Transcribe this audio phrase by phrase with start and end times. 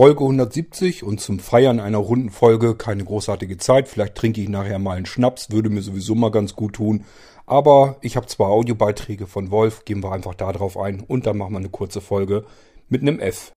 [0.00, 3.86] Folge 170 und zum Feiern einer runden Folge keine großartige Zeit.
[3.86, 7.04] Vielleicht trinke ich nachher mal einen Schnaps, würde mir sowieso mal ganz gut tun.
[7.44, 11.36] Aber ich habe zwei Audiobeiträge von Wolf, gehen wir einfach da drauf ein und dann
[11.36, 12.46] machen wir eine kurze Folge
[12.88, 13.52] mit einem F.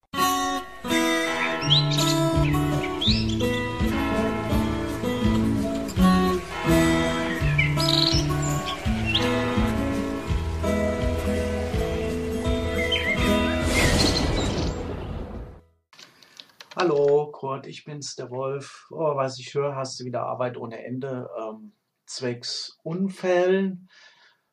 [16.83, 18.87] Hallo Kurt, ich bin's, der Wolf.
[18.91, 21.29] Oh, was ich höre, hast du wieder Arbeit ohne Ende.
[21.39, 21.71] Ähm,
[22.05, 23.87] zwecks Unfällen,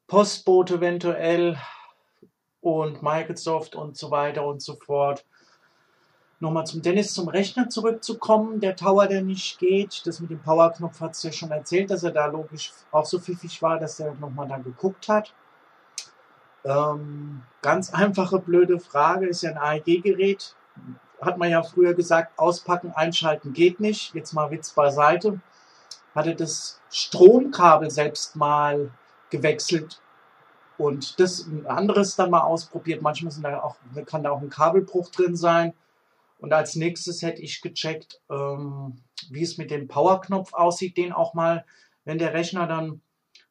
[0.06, 1.58] Postbote eventuell
[2.60, 5.26] und Microsoft und so weiter und so fort.
[6.38, 8.60] Nochmal zum Dennis zum Rechner zurückzukommen.
[8.60, 10.06] Der Tower, der nicht geht.
[10.06, 13.18] Das mit dem Powerknopf hat es ja schon erzählt, dass er da logisch auch so
[13.18, 15.34] pfiffig war, dass er nochmal da geguckt hat.
[16.62, 19.26] Ähm, ganz einfache, blöde Frage.
[19.26, 20.54] Ist ja ein AEG-Gerät
[21.20, 24.14] hat man ja früher gesagt, auspacken, einschalten geht nicht.
[24.14, 25.40] Jetzt mal Witz beiseite.
[26.14, 28.90] Hatte das Stromkabel selbst mal
[29.30, 30.00] gewechselt
[30.76, 33.02] und das ein anderes dann mal ausprobiert.
[33.02, 33.76] Manchmal da auch,
[34.06, 35.74] kann da auch ein Kabelbruch drin sein.
[36.38, 41.34] Und als nächstes hätte ich gecheckt, ähm, wie es mit dem Powerknopf aussieht, den auch
[41.34, 41.66] mal,
[42.04, 43.02] wenn der Rechner dann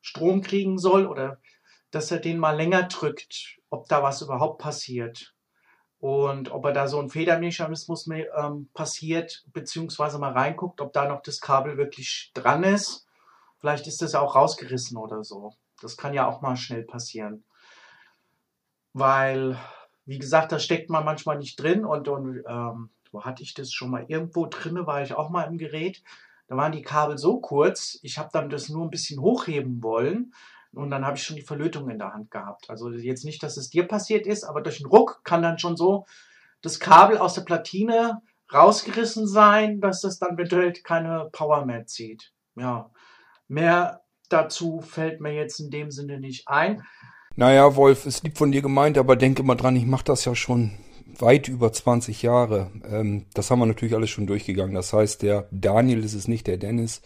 [0.02, 1.38] Strom kriegen soll oder
[1.92, 5.34] dass er den mal länger drückt, ob da was überhaupt passiert.
[6.00, 11.22] Und ob er da so ein Federmechanismus ähm, passiert, beziehungsweise mal reinguckt, ob da noch
[11.22, 13.06] das Kabel wirklich dran ist.
[13.60, 15.54] Vielleicht ist das auch rausgerissen oder so.
[15.82, 17.44] Das kann ja auch mal schnell passieren.
[18.94, 19.58] Weil,
[20.06, 23.74] wie gesagt, da steckt man manchmal nicht drin und, und ähm, wo hatte ich das
[23.74, 24.06] schon mal?
[24.08, 26.02] Irgendwo drinne war ich auch mal im Gerät.
[26.48, 30.34] Da waren die Kabel so kurz, ich habe dann das nur ein bisschen hochheben wollen
[30.74, 32.70] und dann habe ich schon die Verlötung in der Hand gehabt.
[32.70, 35.78] Also jetzt nicht, dass es dir passiert ist, aber durch einen Ruck kann dann schon
[35.78, 36.06] so
[36.62, 38.22] das Kabel aus der Platine
[38.54, 42.32] rausgerissen sein, dass das dann eventuell keine Power mehr zieht.
[42.56, 42.92] Ja,
[43.48, 46.84] mehr dazu fällt mir jetzt in dem Sinne nicht ein.
[47.36, 50.36] Naja, Wolf, ist lieb von dir gemeint, aber denke mal dran, ich mache das ja
[50.36, 50.78] schon
[51.18, 52.72] weit über 20 Jahre.
[52.90, 54.76] Ähm, das haben wir natürlich alles schon durchgegangen.
[54.76, 57.02] Das heißt, der Daniel ist es nicht, der Dennis.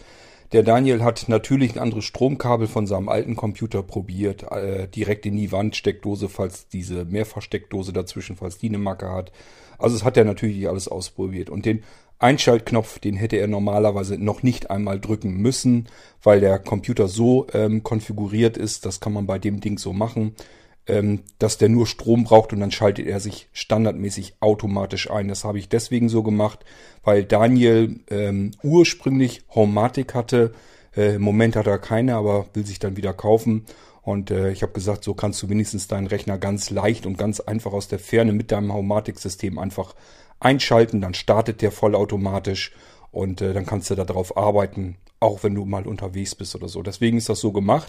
[0.54, 5.36] Der Daniel hat natürlich ein anderes Stromkabel von seinem alten Computer probiert, äh, direkt in
[5.36, 9.32] die Wandsteckdose, falls diese Mehrfachsteckdose dazwischen, falls die eine Macke hat.
[9.80, 11.50] Also es hat er natürlich alles ausprobiert.
[11.50, 11.84] Und den
[12.20, 15.88] Einschaltknopf, den hätte er normalerweise noch nicht einmal drücken müssen,
[16.22, 20.36] weil der Computer so ähm, konfiguriert ist, das kann man bei dem Ding so machen
[20.86, 25.30] dass der nur Strom braucht und dann schaltet er sich standardmäßig automatisch ein.
[25.30, 26.66] Das habe ich deswegen so gemacht,
[27.04, 30.52] weil Daniel ähm, ursprünglich Homematic hatte.
[30.96, 33.66] Äh, Im Moment hat er keine, aber will sich dann wieder kaufen.
[34.02, 37.40] Und äh, ich habe gesagt, so kannst du wenigstens deinen Rechner ganz leicht und ganz
[37.40, 39.96] einfach aus der Ferne mit deinem Homematic-System einfach
[40.42, 41.00] einschalten.
[41.00, 42.74] Dann startet der vollautomatisch
[43.12, 46.84] und äh, dann kannst du darauf arbeiten, auch wenn du mal unterwegs bist oder so.
[46.84, 47.88] Deswegen ist das so gemacht.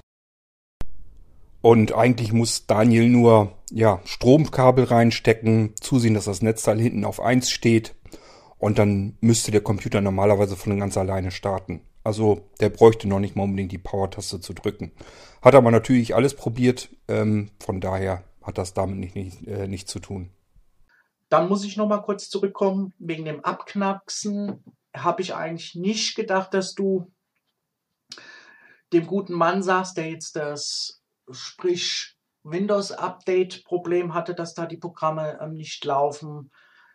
[1.65, 7.49] Und eigentlich muss Daniel nur ja, Stromkabel reinstecken, zusehen, dass das Netzteil hinten auf 1
[7.49, 7.95] steht.
[8.59, 11.81] Und dann müsste der Computer normalerweise von ganz alleine starten.
[12.03, 14.93] Also der bräuchte noch nicht mal unbedingt die Power-Taste zu drücken.
[15.41, 16.91] Hat aber natürlich alles probiert.
[17.09, 20.29] Ähm, von daher hat das damit nicht, nicht, äh, nichts zu tun.
[21.31, 22.93] Dann muss ich noch mal kurz zurückkommen.
[22.99, 24.63] Wegen dem Abknacksen
[24.95, 27.11] habe ich eigentlich nicht gedacht, dass du
[28.93, 35.55] dem guten Mann sagst, der jetzt das sprich Windows-Update-Problem hatte, dass da die Programme ähm,
[35.55, 36.51] nicht laufen,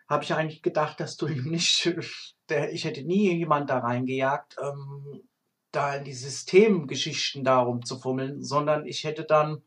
[0.07, 1.91] habe ich eigentlich gedacht, dass du ihm nicht,
[2.49, 5.21] der, ich hätte nie jemand da reingejagt, ähm,
[5.71, 9.61] da in die Systemgeschichten darum zu fummeln, sondern ich hätte dann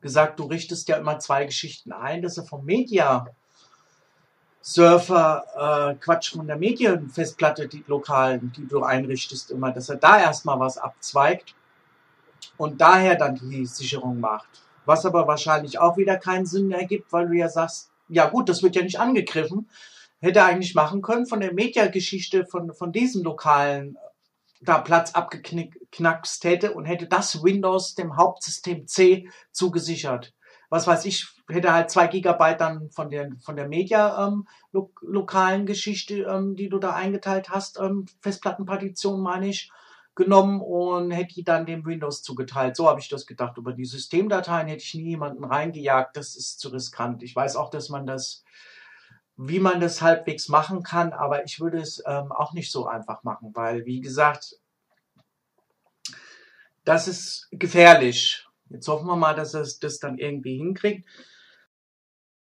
[0.00, 3.26] gesagt, du richtest ja immer zwei Geschichten ein, dass er vom Media
[4.60, 10.20] Surfer, äh, Quatsch von der Medienfestplatte, die lokalen, die du einrichtest, immer, dass er da
[10.20, 11.54] erstmal was abzweigt
[12.56, 14.48] und daher dann die Sicherung macht.
[14.84, 18.62] Was aber wahrscheinlich auch wieder keinen Sinn ergibt, weil du ja sagst, ja gut, das
[18.62, 19.68] wird ja nicht angegriffen.
[20.20, 23.96] Hätte eigentlich machen können von der Mediageschichte von, von diesem lokalen
[24.60, 30.32] da Platz abgeknackst hätte und hätte das Windows dem Hauptsystem C zugesichert.
[30.68, 34.90] Was weiß ich, hätte halt zwei Gigabyte dann von der, von der Media ähm, lo
[35.00, 39.70] lokalen Geschichte, ähm, die du da eingeteilt hast, ähm, Festplattenpartition meine ich,
[40.16, 42.74] genommen und hätte die dann dem Windows zugeteilt.
[42.74, 43.58] So habe ich das gedacht.
[43.58, 46.16] Über die Systemdateien hätte ich nie jemanden reingejagt.
[46.16, 47.22] Das ist zu riskant.
[47.22, 48.42] Ich weiß auch, dass man das,
[49.36, 53.22] wie man das halbwegs machen kann, aber ich würde es ähm, auch nicht so einfach
[53.22, 54.58] machen, weil, wie gesagt,
[56.84, 58.46] das ist gefährlich.
[58.70, 61.06] Jetzt hoffen wir mal, dass es das dann irgendwie hinkriegt.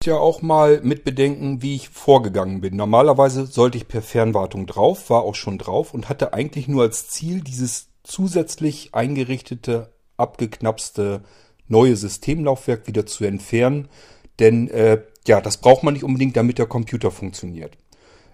[0.06, 2.76] Ja auch mal mit bedenken, wie ich vorgegangen bin.
[2.76, 7.10] Normalerweise sollte ich per Fernwartung drauf, war auch schon drauf und hatte eigentlich nur als
[7.10, 11.24] Ziel dieses zusätzlich eingerichtete, abgeknapste
[11.68, 13.88] neue Systemlaufwerk wieder zu entfernen.
[14.40, 17.78] Denn äh, ja, das braucht man nicht unbedingt, damit der Computer funktioniert.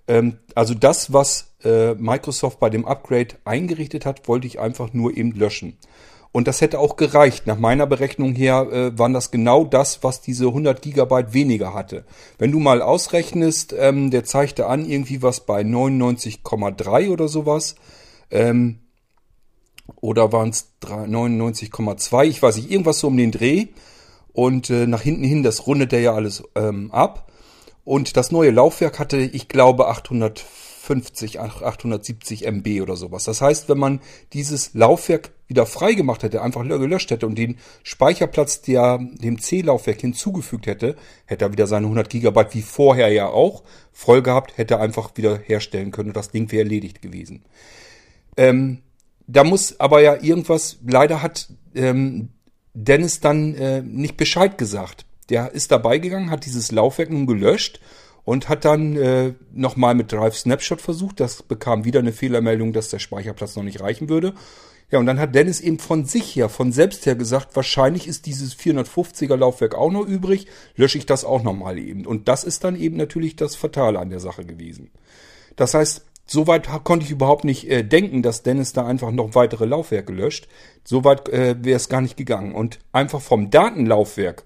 [0.08, 5.16] Ähm, also das, was äh, Microsoft bei dem Upgrade eingerichtet hat, wollte ich einfach nur
[5.16, 5.78] eben löschen.
[6.32, 7.48] Und das hätte auch gereicht.
[7.48, 12.06] Nach meiner Berechnung her äh, waren das genau das, was diese 100 Gigabyte weniger hatte.
[12.38, 17.76] Wenn du mal ausrechnest, ähm, der zeigte an irgendwie was bei 99,3 oder sowas.
[18.30, 18.80] Ähm,
[20.02, 23.68] oder waren es 99,2, ich weiß nicht, irgendwas so um den Dreh.
[24.34, 27.32] Und äh, nach hinten hin, das rundet er ja alles ähm, ab.
[27.84, 33.26] Und das neue Laufwerk hatte, ich glaube, 850, 870 MB oder sowas.
[33.26, 34.02] Das heißt, wenn man
[34.34, 40.68] dieses Laufwerk wieder freigemacht hätte, einfach gelöscht hätte und den Speicherplatz der dem C-Laufwerk hinzugefügt
[40.68, 40.96] hätte,
[41.26, 45.12] hätte er wieder seine 100 Gigabyte wie vorher ja auch voll gehabt, hätte er einfach
[45.16, 47.44] wieder herstellen können und das Ding wäre erledigt gewesen.
[48.36, 48.80] Ähm,
[49.28, 52.30] da muss aber ja irgendwas, leider hat ähm,
[52.74, 55.06] Dennis dann äh, nicht Bescheid gesagt.
[55.30, 57.82] Der ist dabei gegangen, hat dieses Laufwerk nun gelöscht
[58.28, 61.22] und hat dann äh, nochmal mit Drive Snapshot versucht.
[61.22, 64.34] Das bekam wieder eine Fehlermeldung, dass der Speicherplatz noch nicht reichen würde.
[64.92, 68.26] Ja, und dann hat Dennis eben von sich her, von selbst her gesagt, wahrscheinlich ist
[68.26, 72.06] dieses 450er Laufwerk auch noch übrig, lösche ich das auch nochmal eben.
[72.06, 74.92] Und das ist dann eben natürlich das Fatale an der Sache gewesen.
[75.56, 79.64] Das heißt, Soweit konnte ich überhaupt nicht äh, denken, dass Dennis da einfach noch weitere
[79.64, 80.50] Laufwerke löscht.
[80.84, 82.54] Soweit äh, wäre es gar nicht gegangen.
[82.54, 84.44] Und einfach vom Datenlaufwerk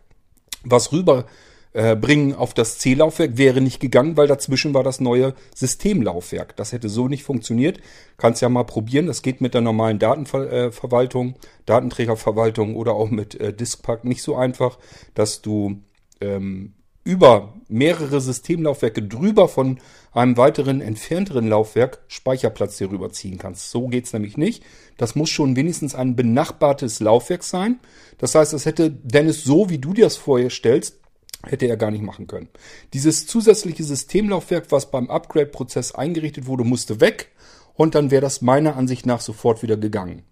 [0.63, 1.25] was rüber
[1.73, 6.55] äh, bringen auf das C-Laufwerk wäre nicht gegangen, weil dazwischen war das neue Systemlaufwerk.
[6.57, 7.79] Das hätte so nicht funktioniert.
[8.17, 9.07] Kannst ja mal probieren.
[9.07, 11.33] Das geht mit der normalen Datenverwaltung, äh,
[11.65, 14.79] Datenträgerverwaltung oder auch mit äh, Diskpack nicht so einfach,
[15.13, 15.81] dass du
[16.19, 16.73] ähm,
[17.03, 19.79] über mehrere Systemlaufwerke drüber von
[20.13, 23.71] einem weiteren entfernteren Laufwerk Speicherplatz hier rüberziehen kannst.
[23.71, 24.63] So geht's nämlich nicht.
[24.97, 27.79] Das muss schon wenigstens ein benachbartes Laufwerk sein.
[28.17, 31.00] Das heißt, das hätte Dennis so, wie du dir das vorstellst,
[31.45, 32.49] hätte er gar nicht machen können.
[32.93, 37.29] Dieses zusätzliche Systemlaufwerk, was beim Upgrade-Prozess eingerichtet wurde, musste weg
[37.75, 40.23] und dann wäre das meiner Ansicht nach sofort wieder gegangen.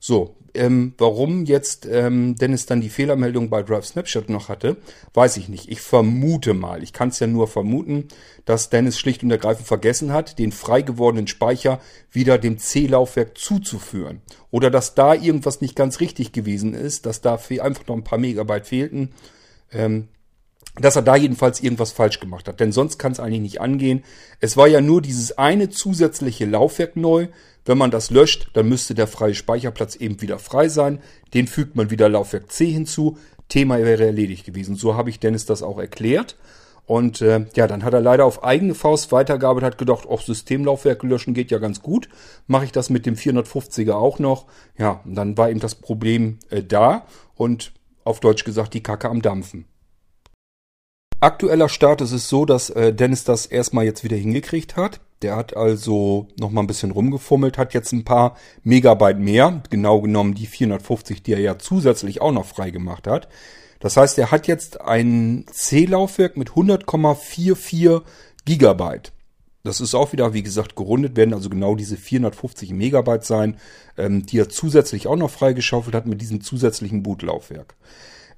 [0.00, 4.76] So, ähm, warum jetzt ähm, Dennis dann die Fehlermeldung bei Drive Snapshot noch hatte,
[5.14, 5.68] weiß ich nicht.
[5.68, 8.08] Ich vermute mal, ich kann es ja nur vermuten,
[8.44, 11.80] dass Dennis schlicht und ergreifend vergessen hat, den frei gewordenen Speicher
[12.10, 14.22] wieder dem C-Laufwerk zuzuführen.
[14.50, 18.18] Oder dass da irgendwas nicht ganz richtig gewesen ist, dass da einfach noch ein paar
[18.18, 19.10] Megabyte fehlten.
[19.72, 20.08] Ähm,
[20.80, 22.60] dass er da jedenfalls irgendwas falsch gemacht hat.
[22.60, 24.04] Denn sonst kann es eigentlich nicht angehen.
[24.40, 27.28] Es war ja nur dieses eine zusätzliche Laufwerk neu.
[27.64, 31.00] Wenn man das löscht, dann müsste der freie Speicherplatz eben wieder frei sein.
[31.34, 33.18] Den fügt man wieder Laufwerk C hinzu.
[33.48, 34.76] Thema wäre erledigt gewesen.
[34.76, 36.36] So habe ich Dennis das auch erklärt.
[36.86, 41.06] Und äh, ja, dann hat er leider auf eigene Faust weitergearbeitet, hat gedacht, auch Systemlaufwerke
[41.06, 42.08] löschen geht ja ganz gut.
[42.46, 44.46] Mache ich das mit dem 450er auch noch?
[44.78, 47.72] Ja, und dann war eben das Problem äh, da und
[48.04, 49.66] auf Deutsch gesagt die Kacke am Dampfen.
[51.20, 55.00] Aktueller Start ist es so, dass äh, Dennis das erstmal jetzt wieder hingekriegt hat.
[55.22, 60.00] Der hat also noch mal ein bisschen rumgefummelt, hat jetzt ein paar Megabyte mehr, genau
[60.00, 63.28] genommen die 450, die er ja zusätzlich auch noch frei gemacht hat.
[63.80, 68.02] Das heißt, er hat jetzt ein C-Laufwerk mit 100,44
[68.44, 69.12] Gigabyte.
[69.64, 73.56] Das ist auch wieder, wie gesagt, gerundet werden also genau diese 450 Megabyte sein,
[73.96, 77.74] ähm, die er zusätzlich auch noch freigeschaufelt hat mit diesem zusätzlichen Bootlaufwerk.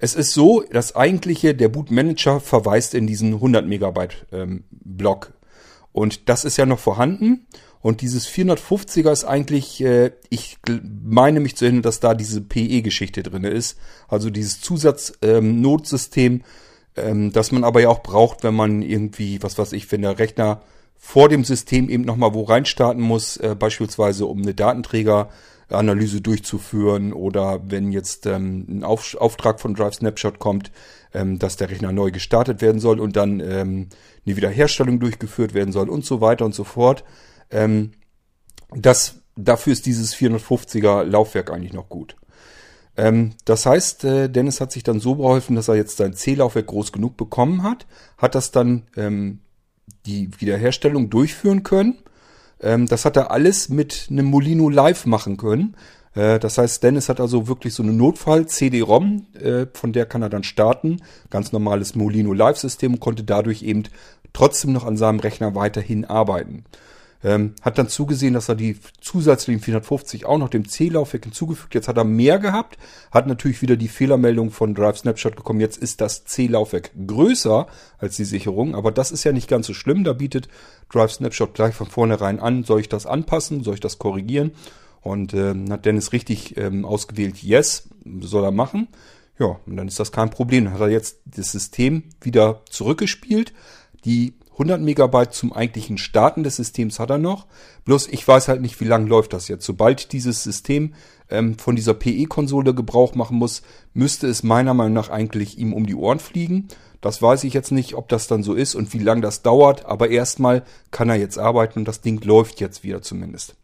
[0.03, 5.35] Es ist so, das eigentliche, der Bootmanager verweist in diesen 100 Megabyte ähm, Block.
[5.93, 7.47] Und das ist ja noch vorhanden.
[7.83, 13.23] Und dieses 450er ist eigentlich, äh, ich meine mich zu erinnern, dass da diese PE-Geschichte
[13.23, 13.79] drin ist.
[14.09, 16.43] Also dieses Zusatznotsystem, ähm,
[16.97, 20.19] ähm, das man aber ja auch braucht, wenn man irgendwie, was weiß ich, wenn der
[20.19, 20.63] Rechner
[21.03, 25.31] vor dem System eben nochmal wo reinstarten muss, äh, beispielsweise um eine Datenträger
[25.71, 30.71] Analyse durchzuführen oder wenn jetzt ähm, ein Auf Auftrag von Drive Snapshot kommt,
[31.15, 33.89] ähm, dass der Rechner neu gestartet werden soll und dann ähm,
[34.27, 37.05] eine Wiederherstellung durchgeführt werden soll und so weiter und so fort.
[37.51, 37.93] Ähm,
[38.75, 42.17] das, dafür ist dieses 450er Laufwerk eigentlich noch gut.
[42.97, 46.67] Ähm, das heißt, äh, Dennis hat sich dann so beholfen, dass er jetzt sein C-Laufwerk
[46.67, 47.87] groß genug bekommen hat,
[48.19, 49.41] hat das dann ähm,
[50.07, 51.99] die Wiederherstellung durchführen können
[52.63, 55.77] ähm, das hat er alles mit einem Molino Live machen können.
[56.15, 60.29] Äh, das heißt, Dennis hat also wirklich so eine Notfall-CD-ROM, äh, von der kann er
[60.29, 61.03] dann starten.
[61.31, 63.85] Ganz normales Molino Live-System und konnte dadurch eben
[64.33, 66.65] trotzdem noch an seinem Rechner weiterhin arbeiten.
[67.23, 71.75] Ähm, hat dann zugesehen, dass er die zusätzlichen 450 auch noch dem C-Laufwerk hinzugefügt.
[71.75, 72.79] Jetzt hat er mehr gehabt,
[73.11, 75.61] hat natürlich wieder die Fehlermeldung von Drive Snapshot bekommen.
[75.61, 77.67] Jetzt ist das C-Laufwerk größer
[77.99, 80.03] als die Sicherung, aber das ist ja nicht ganz so schlimm.
[80.03, 80.49] Da bietet
[80.91, 84.53] Drive Snapshot gleich von vornherein an, soll ich das anpassen, soll ich das korrigieren?
[85.03, 87.89] Und ähm, hat Dennis richtig ähm, ausgewählt, yes,
[88.21, 88.89] soll er machen.
[89.39, 90.65] Ja, und dann ist das kein Problem.
[90.65, 93.53] Dann hat er jetzt das System wieder zurückgespielt.
[94.05, 97.47] Die 100 Megabyte zum eigentlichen Starten des Systems hat er noch.
[97.87, 99.65] Bloß ich weiß halt nicht, wie lange läuft das jetzt.
[99.65, 100.93] Sobald dieses System
[101.31, 103.63] ähm, von dieser PE-Konsole Gebrauch machen muss,
[103.95, 106.69] müsste es meiner Meinung nach eigentlich ihm um die Ohren fliegen.
[107.01, 109.87] Das weiß ich jetzt nicht, ob das dann so ist und wie lange das dauert.
[109.87, 113.55] Aber erstmal kann er jetzt arbeiten und das Ding läuft jetzt wieder zumindest.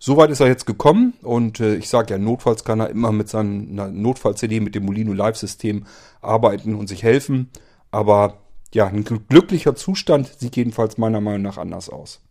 [0.00, 3.28] Soweit ist er jetzt gekommen und äh, ich sage ja, notfalls kann er immer mit
[3.28, 5.84] seiner Notfall-CD mit dem Molino Live-System
[6.20, 7.50] arbeiten und sich helfen.
[7.92, 8.38] Aber
[8.74, 12.22] ja, ein glücklicher Zustand sieht jedenfalls meiner Meinung nach anders aus.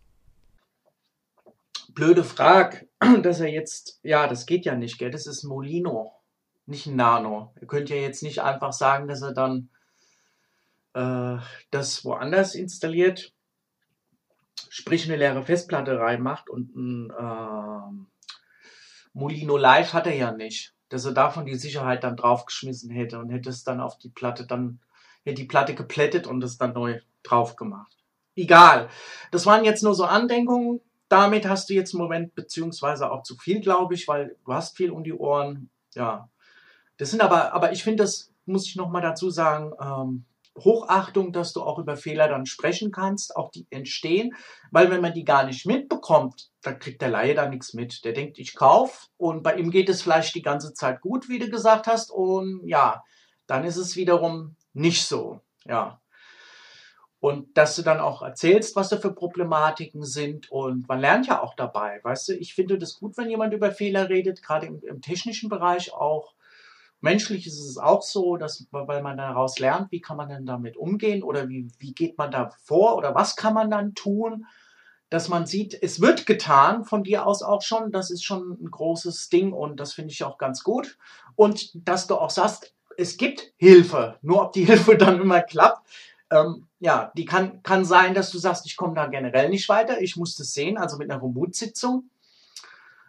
[1.88, 2.88] Blöde Frage,
[3.22, 5.10] dass er jetzt, ja, das geht ja nicht, gell?
[5.10, 6.12] Das ist Molino,
[6.66, 7.54] nicht ein Nano.
[7.60, 9.70] Ihr könnt ja jetzt nicht einfach sagen, dass er dann
[10.94, 11.38] äh,
[11.70, 13.32] das woanders installiert
[14.70, 18.06] sprich eine leere Festplatte reinmacht und ein äh,
[19.12, 23.30] Molino Live hat er ja nicht, dass er davon die Sicherheit dann draufgeschmissen hätte und
[23.30, 24.80] hätte es dann auf die Platte dann
[25.24, 27.96] hätte die Platte geplättet und es dann neu drauf gemacht.
[28.36, 28.88] Egal.
[29.30, 30.80] Das waren jetzt nur so Andenkungen.
[31.08, 34.76] Damit hast du jetzt im Moment beziehungsweise auch zu viel, glaube ich, weil du hast
[34.76, 35.70] viel um die Ohren.
[35.94, 36.30] Ja.
[36.96, 40.24] Das sind aber, aber ich finde, das muss ich noch mal dazu sagen, ähm,
[40.58, 44.34] Hochachtung, dass du auch über Fehler dann sprechen kannst, auch die entstehen,
[44.70, 48.04] weil wenn man die gar nicht mitbekommt, dann kriegt der Laie da nichts mit.
[48.04, 51.38] Der denkt, ich kauf und bei ihm geht es vielleicht die ganze Zeit gut, wie
[51.38, 53.02] du gesagt hast und ja,
[53.46, 56.00] dann ist es wiederum nicht so, ja.
[57.18, 61.42] Und dass du dann auch erzählst, was da für Problematiken sind und man lernt ja
[61.42, 64.80] auch dabei, weißt du, ich finde das gut, wenn jemand über Fehler redet, gerade im,
[64.82, 66.32] im technischen Bereich auch,
[67.02, 70.76] Menschlich ist es auch so, dass, weil man daraus lernt, wie kann man denn damit
[70.76, 74.44] umgehen oder wie, wie geht man da vor oder was kann man dann tun,
[75.08, 77.90] dass man sieht, es wird getan von dir aus auch schon.
[77.90, 80.98] Das ist schon ein großes Ding und das finde ich auch ganz gut.
[81.36, 84.18] Und dass du auch sagst, es gibt Hilfe.
[84.22, 85.86] Nur ob die Hilfe dann immer klappt,
[86.30, 90.00] ähm, ja, die kann, kann sein, dass du sagst, ich komme da generell nicht weiter.
[90.00, 92.08] Ich muss das sehen, also mit einer Remote-Sitzung.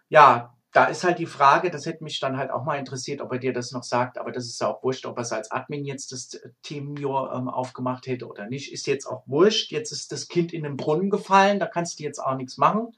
[0.09, 3.31] Ja, da ist halt die Frage, das hätte mich dann halt auch mal interessiert, ob
[3.33, 5.51] er dir das noch sagt, aber das ist ja auch wurscht, ob er es als
[5.51, 7.05] Admin jetzt das Team ähm,
[7.49, 9.71] aufgemacht hätte oder nicht, ist jetzt auch wurscht.
[9.71, 12.95] Jetzt ist das Kind in den Brunnen gefallen, da kannst du jetzt auch nichts machen.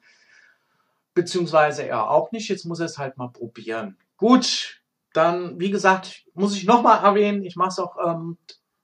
[1.15, 3.97] Beziehungsweise er auch nicht, jetzt muss er es halt mal probieren.
[4.17, 4.82] Gut,
[5.13, 8.37] dann, wie gesagt, muss ich nochmal erwähnen, ich mache es auch ähm,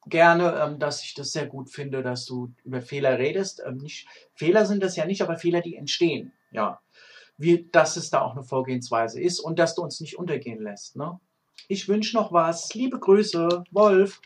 [0.06, 3.62] gerne, ähm, dass ich das sehr gut finde, dass du über Fehler redest.
[3.66, 6.32] Ähm, nicht, Fehler sind das ja nicht, aber Fehler, die entstehen.
[6.52, 6.80] Ja,
[7.38, 10.96] wie, dass es da auch eine Vorgehensweise ist und dass du uns nicht untergehen lässt.
[10.96, 11.20] Ne?
[11.68, 12.74] Ich wünsche noch was.
[12.74, 14.20] Liebe Grüße, Wolf.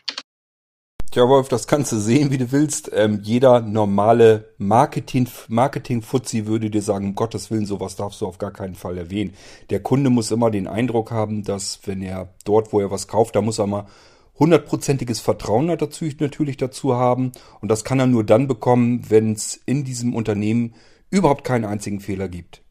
[1.14, 2.90] Tja, Wolf, das kannst du sehen, wie du willst.
[2.92, 8.38] Ähm, jeder normale Marketing, Marketing-Fuzzi würde dir sagen, um Gottes Willen, sowas darfst du auf
[8.38, 9.32] gar keinen Fall erwähnen.
[9.70, 13.36] Der Kunde muss immer den Eindruck haben, dass wenn er dort, wo er was kauft,
[13.36, 13.86] da muss er mal
[14.40, 17.30] hundertprozentiges Vertrauen dazu, natürlich dazu haben.
[17.60, 20.74] Und das kann er nur dann bekommen, wenn es in diesem Unternehmen
[21.10, 22.63] überhaupt keinen einzigen Fehler gibt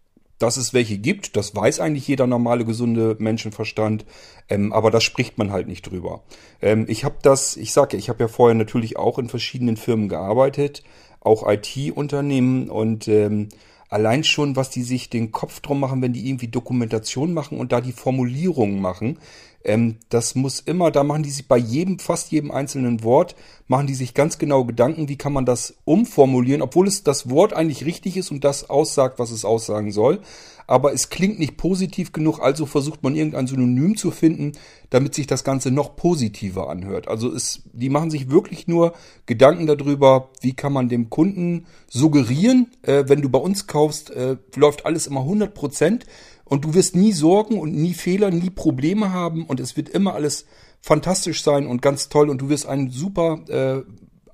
[0.43, 4.05] dass es welche gibt, das weiß eigentlich jeder normale, gesunde Menschenverstand,
[4.49, 6.21] ähm, aber das spricht man halt nicht drüber.
[6.61, 10.09] Ähm, ich habe das, ich sage ich habe ja vorher natürlich auch in verschiedenen Firmen
[10.09, 10.83] gearbeitet,
[11.21, 13.47] auch IT-Unternehmen und ähm,
[13.87, 17.71] allein schon, was die sich den Kopf drum machen, wenn die irgendwie Dokumentation machen und
[17.71, 19.19] da die Formulierungen machen,
[19.63, 23.35] ähm, das muss immer, da machen die sich bei jedem, fast jedem einzelnen Wort,
[23.67, 27.53] machen die sich ganz genau Gedanken, wie kann man das umformulieren, obwohl es das Wort
[27.53, 30.19] eigentlich richtig ist und das aussagt, was es aussagen soll.
[30.65, 34.53] Aber es klingt nicht positiv genug, also versucht man irgendein Synonym zu finden,
[34.89, 37.07] damit sich das Ganze noch positiver anhört.
[37.07, 38.93] Also es, die machen sich wirklich nur
[39.25, 44.37] Gedanken darüber, wie kann man dem Kunden suggerieren, äh, wenn du bei uns kaufst, äh,
[44.55, 46.05] läuft alles immer 100 Prozent
[46.53, 50.13] und du wirst nie Sorgen und nie Fehler, nie Probleme haben und es wird immer
[50.13, 50.45] alles
[50.81, 53.81] fantastisch sein und ganz toll und du wirst ein super äh,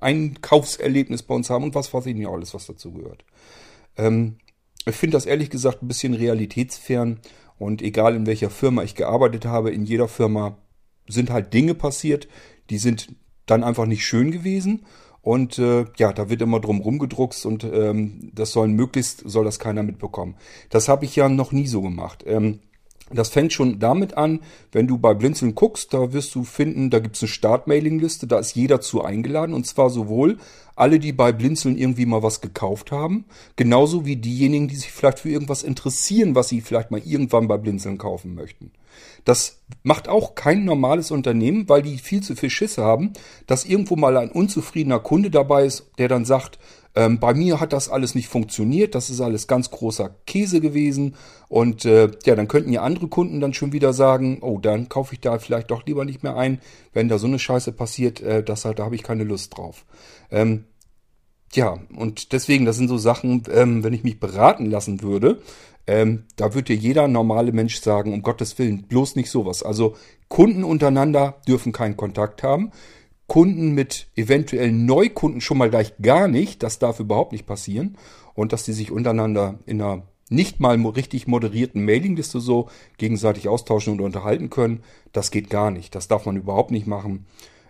[0.00, 3.24] Einkaufserlebnis bei uns haben und was weiß ich nicht alles, was dazu gehört.
[3.96, 4.36] Ähm,
[4.84, 7.20] ich finde das ehrlich gesagt ein bisschen realitätsfern
[7.58, 10.58] und egal in welcher Firma ich gearbeitet habe, in jeder Firma
[11.08, 12.28] sind halt Dinge passiert,
[12.68, 13.14] die sind
[13.46, 14.84] dann einfach nicht schön gewesen
[15.22, 19.58] und äh, ja, da wird immer drum rumgedruckst und ähm, das soll möglichst, soll das
[19.58, 20.36] keiner mitbekommen.
[20.70, 22.24] Das habe ich ja noch nie so gemacht.
[22.26, 22.60] Ähm,
[23.12, 24.40] Das fängt schon damit an,
[24.70, 28.54] wenn du bei Blinzeln guckst, da wirst du finden, da gibt's eine Startmailingliste, da ist
[28.54, 30.38] jeder zu eingeladen und zwar sowohl
[30.76, 33.24] alle, die bei Blinzeln irgendwie mal was gekauft haben,
[33.56, 37.58] genauso wie diejenigen, die sich vielleicht für irgendwas interessieren, was sie vielleicht mal irgendwann bei
[37.58, 38.70] Blinzeln kaufen möchten.
[39.24, 43.12] Das macht auch kein normales Unternehmen, weil die viel zu viel Schiss haben,
[43.46, 46.58] dass irgendwo mal ein unzufriedener Kunde dabei ist, der dann sagt,
[46.94, 51.14] ähm, bei mir hat das alles nicht funktioniert, das ist alles ganz großer Käse gewesen
[51.48, 55.14] und äh, ja, dann könnten ja andere Kunden dann schon wieder sagen, oh, dann kaufe
[55.14, 56.60] ich da vielleicht doch lieber nicht mehr ein,
[56.92, 59.84] wenn da so eine Scheiße passiert, äh, das, da habe ich keine Lust drauf.
[60.30, 60.64] Ähm,
[61.52, 65.40] ja, und deswegen, das sind so Sachen, ähm, wenn ich mich beraten lassen würde,
[65.86, 69.62] ähm, da würde jeder normale Mensch sagen, um Gottes Willen, bloß nicht sowas.
[69.62, 69.96] Also
[70.28, 72.70] Kunden untereinander dürfen keinen Kontakt haben.
[73.30, 76.64] Kunden mit eventuell Neukunden schon mal gleich gar nicht.
[76.64, 77.96] Das darf überhaupt nicht passieren.
[78.34, 82.68] Und dass die sich untereinander in einer nicht mal richtig moderierten Mailingliste so
[82.98, 84.82] gegenseitig austauschen und unterhalten können,
[85.12, 85.94] das geht gar nicht.
[85.94, 87.26] Das darf man überhaupt nicht machen.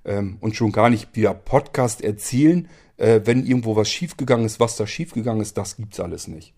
[0.06, 4.78] Ähm, und schon gar nicht via Podcast erzählen, äh, wenn irgendwo was schiefgegangen ist, was
[4.78, 6.54] da schiefgegangen ist, das gibt's alles nicht.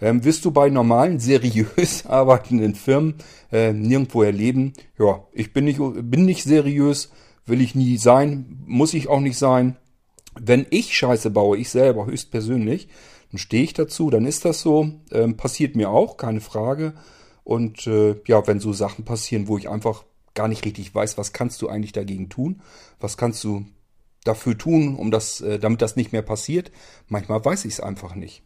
[0.00, 3.16] Ähm, wirst du bei normalen, seriös arbeitenden Firmen
[3.52, 4.72] äh, nirgendwo erleben.
[4.98, 7.10] Ja, ich bin nicht, bin nicht seriös,
[7.46, 9.76] will ich nie sein, muss ich auch nicht sein.
[10.38, 12.88] Wenn ich Scheiße baue, ich selber höchstpersönlich,
[13.30, 14.90] dann stehe ich dazu, dann ist das so.
[15.10, 16.94] Ähm, passiert mir auch, keine Frage.
[17.44, 21.32] Und äh, ja, wenn so Sachen passieren, wo ich einfach gar nicht richtig weiß, was
[21.32, 22.60] kannst du eigentlich dagegen tun,
[23.00, 23.64] was kannst du
[24.24, 26.70] dafür tun, um das, äh, damit das nicht mehr passiert,
[27.08, 28.42] manchmal weiß ich es einfach nicht.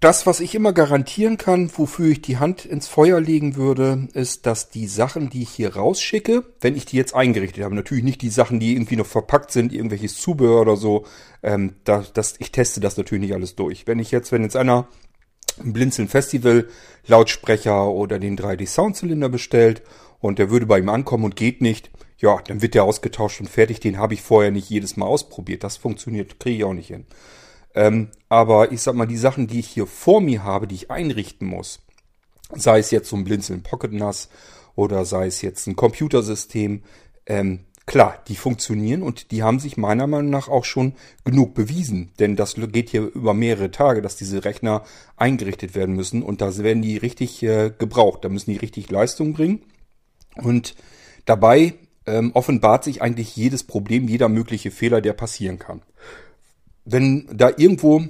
[0.00, 4.44] Das, was ich immer garantieren kann, wofür ich die Hand ins Feuer legen würde, ist,
[4.44, 8.20] dass die Sachen, die ich hier rausschicke, wenn ich die jetzt eingerichtet habe, natürlich nicht
[8.20, 11.06] die Sachen, die irgendwie noch verpackt sind, irgendwelches Zubehör oder so,
[11.42, 13.86] ähm, da, das, ich teste das natürlich nicht alles durch.
[13.86, 14.86] Wenn ich jetzt, wenn jetzt einer
[15.58, 16.68] ein Blinzeln Festival
[17.06, 19.82] Lautsprecher oder den 3D Soundzylinder bestellt
[20.20, 23.48] und der würde bei ihm ankommen und geht nicht, ja, dann wird der ausgetauscht und
[23.48, 23.80] fertig.
[23.80, 25.64] Den habe ich vorher nicht jedes Mal ausprobiert.
[25.64, 27.06] Das funktioniert, kriege ich auch nicht hin.
[27.76, 30.90] Ähm, aber ich sag mal, die Sachen, die ich hier vor mir habe, die ich
[30.90, 31.80] einrichten muss,
[32.54, 34.30] sei es jetzt so ein Blinzeln Pocket NAS
[34.74, 36.82] oder sei es jetzt ein Computersystem,
[37.26, 42.12] ähm, klar, die funktionieren und die haben sich meiner Meinung nach auch schon genug bewiesen.
[42.18, 44.82] Denn das geht hier über mehrere Tage, dass diese Rechner
[45.18, 48.24] eingerichtet werden müssen und da werden die richtig äh, gebraucht.
[48.24, 49.60] Da müssen die richtig Leistung bringen.
[50.36, 50.76] Und
[51.26, 51.74] dabei
[52.06, 55.82] ähm, offenbart sich eigentlich jedes Problem, jeder mögliche Fehler, der passieren kann
[56.86, 58.02] wenn da irgendwo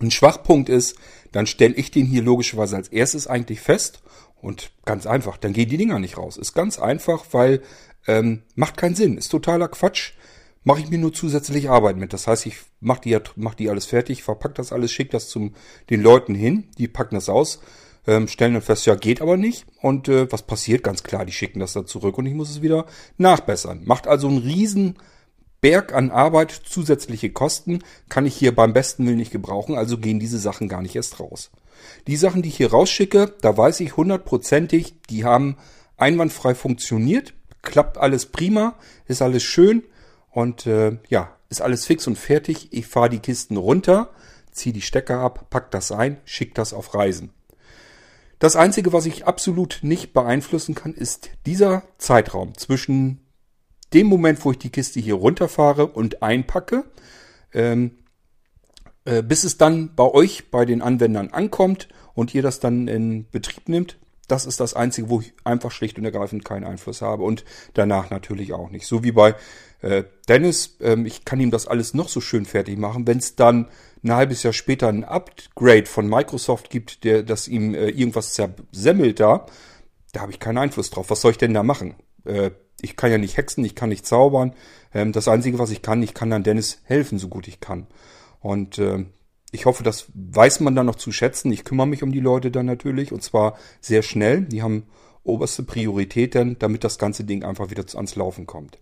[0.00, 0.96] ein Schwachpunkt ist,
[1.32, 4.02] dann stelle ich den hier logischerweise als erstes eigentlich fest.
[4.40, 6.36] Und ganz einfach, dann gehen die Dinger nicht raus.
[6.36, 7.62] Ist ganz einfach, weil
[8.06, 10.12] ähm, macht keinen Sinn, ist totaler Quatsch.
[10.64, 12.12] Mache ich mir nur zusätzlich Arbeit mit.
[12.12, 15.54] Das heißt, ich mache die, mach die alles fertig, verpack das alles, schicke das zum
[15.88, 17.60] den Leuten hin, die packen das aus,
[18.06, 19.66] ähm, stellen dann fest, ja, geht aber nicht.
[19.80, 20.82] Und äh, was passiert?
[20.82, 23.82] Ganz klar, die schicken das dann zurück und ich muss es wieder nachbessern.
[23.84, 24.98] Macht also einen riesen
[25.60, 30.20] Berg an Arbeit, zusätzliche Kosten kann ich hier beim besten Willen nicht gebrauchen, also gehen
[30.20, 31.50] diese Sachen gar nicht erst raus.
[32.06, 35.56] Die Sachen, die ich hier rausschicke, da weiß ich hundertprozentig, die haben
[35.96, 39.82] einwandfrei funktioniert, klappt alles prima, ist alles schön
[40.30, 42.68] und äh, ja, ist alles fix und fertig.
[42.72, 44.10] Ich fahre die Kisten runter,
[44.52, 47.30] ziehe die Stecker ab, pack das ein, schick das auf Reisen.
[48.38, 53.20] Das Einzige, was ich absolut nicht beeinflussen kann, ist dieser Zeitraum zwischen
[53.92, 56.84] dem Moment, wo ich die Kiste hier runterfahre und einpacke,
[57.52, 57.98] ähm,
[59.04, 63.28] äh, bis es dann bei euch, bei den Anwendern ankommt und ihr das dann in
[63.30, 63.98] Betrieb nimmt,
[64.28, 68.10] das ist das Einzige, wo ich einfach schlicht und ergreifend keinen Einfluss habe und danach
[68.10, 68.86] natürlich auch nicht.
[68.86, 69.34] So wie bei
[69.80, 73.06] äh, Dennis, ähm, ich kann ihm das alles noch so schön fertig machen.
[73.06, 73.68] Wenn es dann
[74.04, 79.18] ein halbes Jahr später ein Upgrade von Microsoft gibt, der das ihm äh, irgendwas zersemmelt
[79.18, 79.46] da,
[80.12, 81.08] da habe ich keinen Einfluss drauf.
[81.10, 81.94] Was soll ich denn da machen?
[82.24, 84.54] Äh, ich kann ja nicht hexen, ich kann nicht zaubern.
[84.94, 87.86] Ähm, das Einzige, was ich kann, ich kann dann Dennis helfen, so gut ich kann.
[88.40, 89.04] Und äh,
[89.50, 91.52] ich hoffe, das weiß man dann noch zu schätzen.
[91.52, 94.42] Ich kümmere mich um die Leute dann natürlich und zwar sehr schnell.
[94.42, 94.84] Die haben
[95.24, 98.78] oberste Priorität dann, damit das ganze Ding einfach wieder ans Laufen kommt.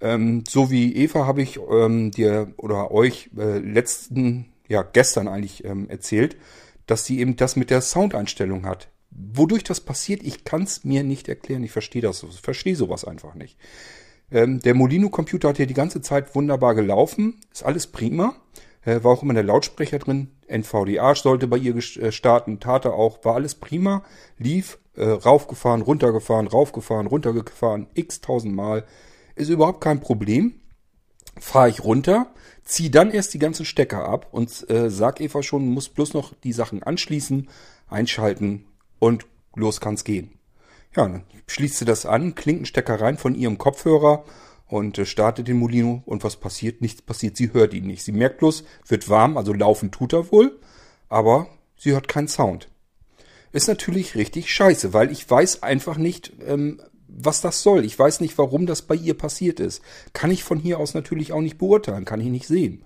[0.00, 5.64] Ähm, so wie Eva habe ich ähm, dir oder euch äh, letzten, ja gestern eigentlich
[5.64, 6.36] ähm, erzählt,
[6.86, 8.88] dass sie eben das mit der Soundeinstellung hat.
[9.10, 11.64] Wodurch das passiert, ich kann es mir nicht erklären.
[11.64, 13.56] Ich verstehe das, verstehe sowas einfach nicht.
[14.30, 18.36] Ähm, der Molino-Computer hat hier die ganze Zeit wunderbar gelaufen, ist alles prima.
[18.82, 20.30] Äh, war auch immer der Lautsprecher drin.
[20.46, 24.04] NVDA sollte bei ihr äh, starten, tat er auch, war alles prima,
[24.38, 28.84] lief, äh, raufgefahren, runtergefahren, raufgefahren, runtergefahren, x tausend Mal.
[29.34, 30.54] Ist überhaupt kein Problem.
[31.38, 32.32] Fahre ich runter,
[32.64, 36.34] ziehe dann erst die ganzen Stecker ab und äh, sag Eva schon, muss bloß noch
[36.42, 37.48] die Sachen anschließen,
[37.88, 38.66] einschalten
[39.00, 40.38] und los kann's gehen.
[40.94, 44.24] Ja, dann schließt sie das an, Klinkenstecker rein von ihrem Kopfhörer
[44.68, 46.80] und äh, startet den Molino und was passiert?
[46.80, 48.04] Nichts passiert, sie hört ihn nicht.
[48.04, 50.60] Sie merkt bloß, wird warm, also laufen tut er wohl,
[51.08, 52.68] aber sie hört keinen Sound.
[53.52, 57.84] Ist natürlich richtig scheiße, weil ich weiß einfach nicht, ähm, was das soll.
[57.84, 59.82] Ich weiß nicht, warum das bei ihr passiert ist.
[60.12, 62.84] Kann ich von hier aus natürlich auch nicht beurteilen, kann ich nicht sehen.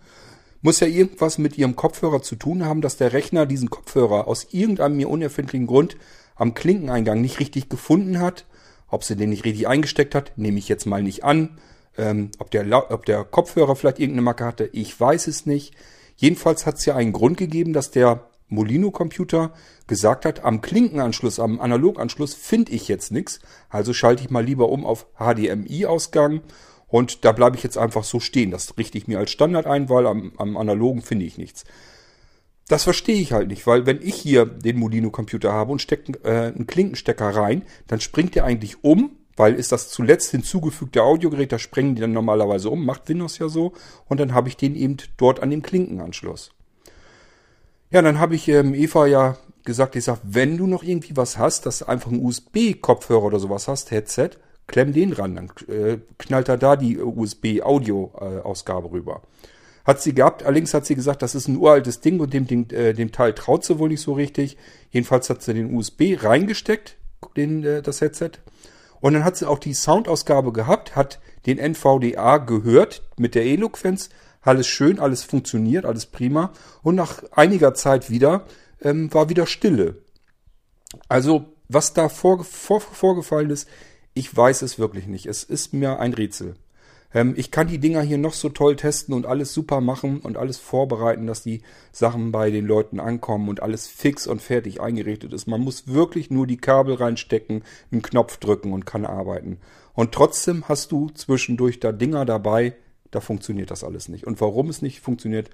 [0.65, 4.47] Muss ja irgendwas mit ihrem Kopfhörer zu tun haben, dass der Rechner diesen Kopfhörer aus
[4.51, 5.99] irgendeinem mir unerfindlichen Grund
[6.37, 8.47] am Klinkeneingang nicht richtig gefunden hat.
[8.89, 11.59] Ob sie den nicht richtig eingesteckt hat, nehme ich jetzt mal nicht an.
[11.99, 15.75] Ähm, ob, der, ob der Kopfhörer vielleicht irgendeine Macke hatte, ich weiß es nicht.
[16.17, 19.53] Jedenfalls hat es ja einen Grund gegeben, dass der Molino-Computer
[19.87, 23.41] gesagt hat, am Klinkenanschluss, am Analoganschluss finde ich jetzt nichts.
[23.69, 26.41] Also schalte ich mal lieber um auf HDMI-Ausgang
[26.95, 28.53] und da bleibe ich jetzt einfach so stehen.
[28.53, 31.65] Das richte ich mir als Standard ein, weil am, am analogen finde ich nichts.
[32.69, 36.53] Das verstehe ich halt nicht, weil wenn ich hier den Molino-Computer habe und stecke äh,
[36.55, 41.59] einen Klinkenstecker rein, dann springt der eigentlich um, weil ist das zuletzt hinzugefügte Audiogerät, da
[41.59, 43.73] sprengen die dann normalerweise um, macht Windows ja so,
[44.07, 46.53] und dann habe ich den eben dort an dem Klinkenanschluss.
[47.91, 51.39] Ja, dann habe ich ähm, Eva ja gesagt, ich sag, wenn du noch irgendwie was
[51.39, 56.49] hast, dass einfach einen USB-Kopfhörer oder sowas hast, Headset, klemm den ran, dann äh, knallt
[56.49, 59.23] er da die USB-Audio-Ausgabe rüber.
[59.85, 62.71] Hat sie gehabt, allerdings hat sie gesagt, das ist ein uraltes Ding und dem, Ding,
[62.71, 64.57] äh, dem Teil traut sie wohl nicht so richtig.
[64.91, 66.97] Jedenfalls hat sie den USB reingesteckt,
[67.37, 68.31] den, äh, das Headset.
[69.01, 74.09] Und dann hat sie auch die Soundausgabe gehabt, hat den NVDA gehört mit der Eloquenz.
[74.41, 76.53] Alles schön, alles funktioniert, alles prima.
[76.83, 78.47] Und nach einiger Zeit wieder
[78.81, 79.99] ähm, war wieder Stille.
[81.09, 83.69] Also, was da vor, vor, vorgefallen ist,
[84.15, 85.27] ich weiß es wirklich nicht.
[85.27, 86.55] Es ist mir ein Rätsel.
[87.15, 90.37] Ähm, ich kann die Dinger hier noch so toll testen und alles super machen und
[90.37, 95.33] alles vorbereiten, dass die Sachen bei den Leuten ankommen und alles fix und fertig eingerichtet
[95.33, 95.47] ist.
[95.47, 99.59] Man muss wirklich nur die Kabel reinstecken, einen Knopf drücken und kann arbeiten.
[99.95, 102.75] Und trotzdem hast du zwischendurch da Dinger dabei,
[103.13, 104.27] da funktioniert das alles nicht.
[104.27, 105.51] Und warum es nicht funktioniert,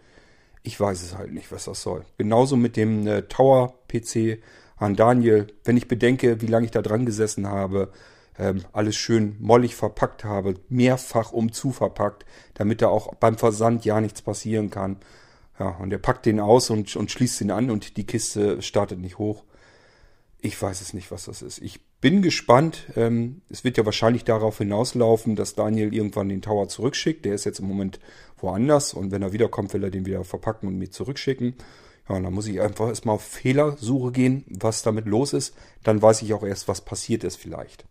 [0.63, 2.05] ich weiß es halt nicht, was das soll.
[2.17, 4.43] Genauso mit dem äh, Tower-PC
[4.77, 5.47] an Daniel.
[5.65, 7.93] Wenn ich bedenke, wie lange ich da dran gesessen habe,
[8.41, 12.25] ähm, alles schön mollig verpackt habe, mehrfach umzu verpackt,
[12.55, 14.97] damit da auch beim Versand ja nichts passieren kann.
[15.59, 18.99] Ja, und er packt den aus und, und schließt ihn an und die Kiste startet
[18.99, 19.45] nicht hoch.
[20.41, 21.59] Ich weiß es nicht, was das ist.
[21.59, 22.87] Ich bin gespannt.
[22.97, 27.27] Ähm, es wird ja wahrscheinlich darauf hinauslaufen, dass Daniel irgendwann den Tower zurückschickt.
[27.27, 28.01] Der ist jetzt im Moment
[28.39, 31.57] woanders und wenn er wiederkommt, will er den wieder verpacken und mir zurückschicken.
[32.09, 35.55] Ja, und dann muss ich einfach erstmal auf Fehlersuche gehen, was damit los ist.
[35.83, 37.85] Dann weiß ich auch erst, was passiert ist vielleicht.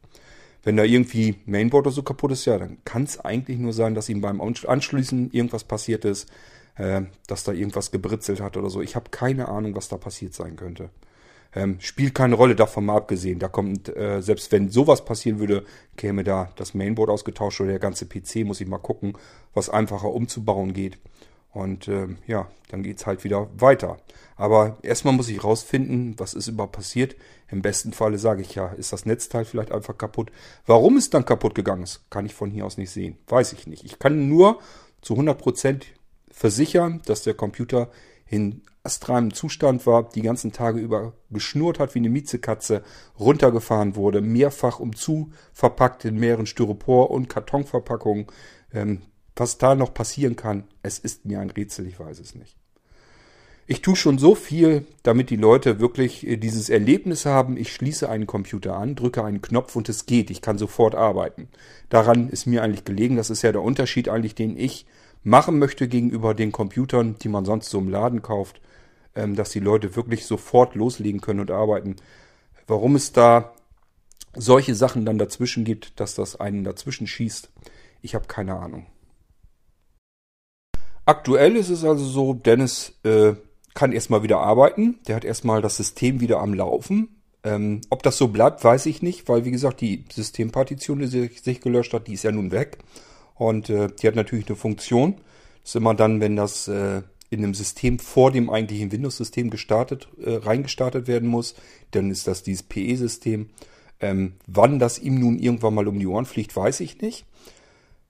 [0.63, 3.95] Wenn da irgendwie Mainboard oder so kaputt ist, ja, dann kann es eigentlich nur sein,
[3.95, 6.29] dass ihm beim Anschließen irgendwas passiert ist,
[6.75, 8.81] äh, dass da irgendwas gebritzelt hat oder so.
[8.81, 10.89] Ich habe keine Ahnung, was da passiert sein könnte.
[11.55, 13.39] Ähm, spielt keine Rolle, davon mal abgesehen.
[13.39, 15.65] Da kommt, äh, selbst wenn sowas passieren würde,
[15.97, 19.13] käme da das Mainboard ausgetauscht oder der ganze PC, muss ich mal gucken,
[19.53, 20.99] was einfacher umzubauen geht.
[21.51, 23.97] Und ähm, ja, dann geht's halt wieder weiter.
[24.35, 27.15] Aber erstmal muss ich rausfinden, was ist überhaupt passiert.
[27.49, 30.31] Im besten Falle sage ich ja, ist das Netzteil vielleicht einfach kaputt.
[30.65, 33.17] Warum es dann kaputt gegangen ist, kann ich von hier aus nicht sehen.
[33.27, 33.83] Weiß ich nicht.
[33.83, 34.59] Ich kann nur
[35.01, 35.83] zu 100%
[36.31, 37.89] versichern, dass der Computer
[38.27, 42.83] in astralem Zustand war, die ganzen Tage über geschnurrt hat wie eine Miezekatze,
[43.19, 48.27] runtergefahren wurde, mehrfach umzu verpackt in mehreren Styropor- und Kartonverpackungen.
[48.71, 49.01] Ähm,
[49.39, 52.55] was da noch passieren kann, es ist mir ein Rätsel, ich weiß es nicht.
[53.71, 58.09] Ich tue schon so viel, damit die Leute wirklich äh, dieses Erlebnis haben, ich schließe
[58.09, 61.49] einen Computer an, drücke einen Knopf und es geht, ich kann sofort arbeiten.
[61.89, 64.87] Daran ist mir eigentlich gelegen, das ist ja der Unterschied eigentlich, den ich
[65.23, 68.59] machen möchte gegenüber den Computern, die man sonst so im Laden kauft,
[69.15, 71.97] ähm, dass die Leute wirklich sofort loslegen können und arbeiten.
[72.65, 73.53] Warum es da
[74.33, 77.51] solche Sachen dann dazwischen gibt, dass das einen dazwischen schießt,
[78.01, 78.87] ich habe keine Ahnung.
[81.09, 83.33] Aktuell ist es also so, Dennis äh,
[83.73, 84.99] kann erstmal wieder arbeiten.
[85.07, 87.23] Der hat erstmal das System wieder am Laufen.
[87.43, 91.41] Ähm, ob das so bleibt, weiß ich nicht, weil wie gesagt, die Systempartition, die sich,
[91.41, 92.77] sich gelöscht hat, die ist ja nun weg.
[93.33, 95.15] Und äh, die hat natürlich eine Funktion.
[95.63, 100.09] Das ist immer dann, wenn das äh, in einem System vor dem eigentlichen Windows-System gestartet,
[100.23, 101.55] äh, reingestartet werden muss,
[101.89, 103.49] dann ist das dieses PE-System.
[103.99, 107.25] Ähm, wann das ihm nun irgendwann mal um die Ohren fliegt, weiß ich nicht.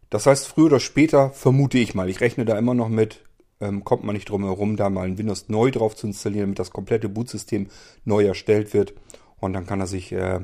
[0.09, 3.21] Das heißt, früher oder später vermute ich mal, ich rechne da immer noch mit,
[3.61, 6.59] ähm, kommt man nicht drum herum, da mal ein Windows neu drauf zu installieren, damit
[6.59, 7.67] das komplette Bootsystem
[8.05, 8.93] neu erstellt wird.
[9.39, 10.39] Und dann kann er sich äh,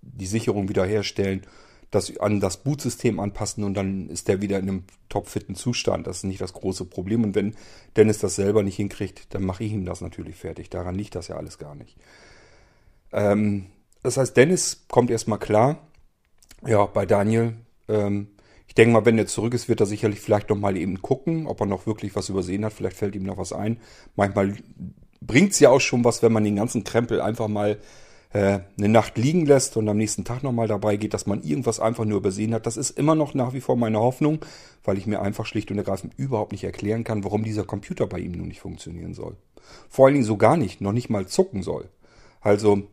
[0.00, 1.42] die Sicherung wieder herstellen,
[1.90, 6.06] das an das Bootsystem anpassen und dann ist der wieder in einem topfitten Zustand.
[6.06, 7.24] Das ist nicht das große Problem.
[7.24, 7.56] Und wenn
[7.96, 10.70] Dennis das selber nicht hinkriegt, dann mache ich ihm das natürlich fertig.
[10.70, 11.96] Daran liegt das ja alles gar nicht.
[13.12, 13.66] Ähm,
[14.02, 15.78] das heißt, Dennis kommt erstmal klar.
[16.64, 17.54] Ja, bei Daniel,
[17.88, 18.28] ähm,
[18.70, 21.48] ich denke mal, wenn er zurück ist, wird er sicherlich vielleicht noch mal eben gucken,
[21.48, 22.72] ob er noch wirklich was übersehen hat.
[22.72, 23.78] Vielleicht fällt ihm noch was ein.
[24.14, 24.54] Manchmal
[25.20, 27.78] bringt es ja auch schon was, wenn man den ganzen Krempel einfach mal
[28.32, 31.80] äh, eine Nacht liegen lässt und am nächsten Tag nochmal dabei geht, dass man irgendwas
[31.80, 32.64] einfach nur übersehen hat.
[32.64, 34.38] Das ist immer noch nach wie vor meine Hoffnung,
[34.84, 38.20] weil ich mir einfach schlicht und ergreifend überhaupt nicht erklären kann, warum dieser Computer bei
[38.20, 39.36] ihm nun nicht funktionieren soll.
[39.88, 41.88] Vor allen Dingen so gar nicht, noch nicht mal zucken soll.
[42.40, 42.84] Also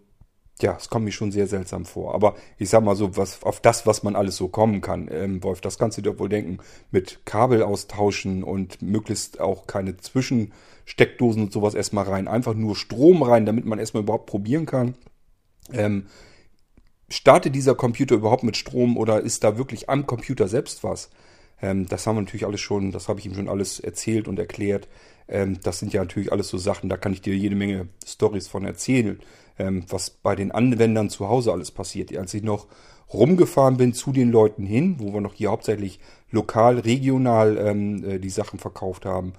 [0.62, 2.16] ja, es kommt mir schon sehr seltsam vor.
[2.16, 5.44] Aber ich sag mal so, was, auf das, was man alles so kommen kann, ähm,
[5.44, 6.60] Wolf, das kannst du dir wohl denken,
[6.92, 12.28] mit Kabel austauschen und möglichst auch keine Zwischensteckdosen und sowas erstmal rein.
[12.28, 14.96] Einfach nur Strom rein, damit man erstmal überhaupt probieren kann.
[15.72, 16.08] Ähm,
[17.10, 21.10] startet dieser Computer überhaupt mit Strom oder ist da wirklich am Computer selbst was?
[21.62, 24.40] Ähm, das haben wir natürlich alles schon, das habe ich ihm schon alles erzählt und
[24.40, 24.88] erklärt.
[25.28, 28.48] Ähm, das sind ja natürlich alles so Sachen, da kann ich dir jede Menge Stories
[28.48, 29.20] von erzählen
[29.60, 32.16] ähm, was bei den Anwendern zu Hause alles passiert.
[32.16, 32.68] Als ich noch
[33.14, 38.20] rumgefahren bin zu den Leuten hin, wo wir noch hier hauptsächlich lokal, regional ähm, äh,
[38.20, 39.34] die Sachen verkauft haben,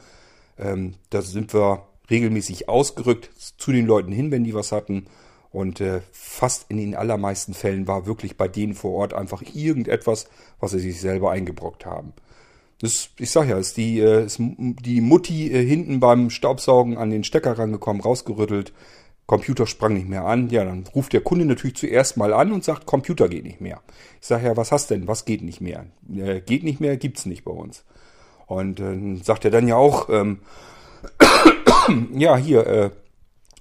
[0.59, 5.07] ähm, da sind wir regelmäßig ausgerückt zu den Leuten hin, wenn die was hatten.
[5.51, 10.29] Und äh, fast in den allermeisten Fällen war wirklich bei denen vor Ort einfach irgendetwas,
[10.61, 12.13] was sie sich selber eingebrockt haben.
[12.81, 17.11] Das, ich sag ja, ist die, äh, ist die Mutti äh, hinten beim Staubsaugen an
[17.11, 18.73] den Stecker rangekommen, rausgerüttelt.
[19.29, 20.49] Computer sprang nicht mehr an.
[20.49, 23.83] Ja, dann ruft der Kunde natürlich zuerst mal an und sagt, Computer geht nicht mehr.
[24.23, 25.07] Ich sage ja, was hast denn?
[25.07, 25.85] Was geht nicht mehr?
[26.11, 27.85] Äh, geht nicht mehr, gibt's nicht bei uns.
[28.47, 30.39] Und äh, sagt er dann ja auch, ähm,
[32.15, 32.91] ja, hier, äh,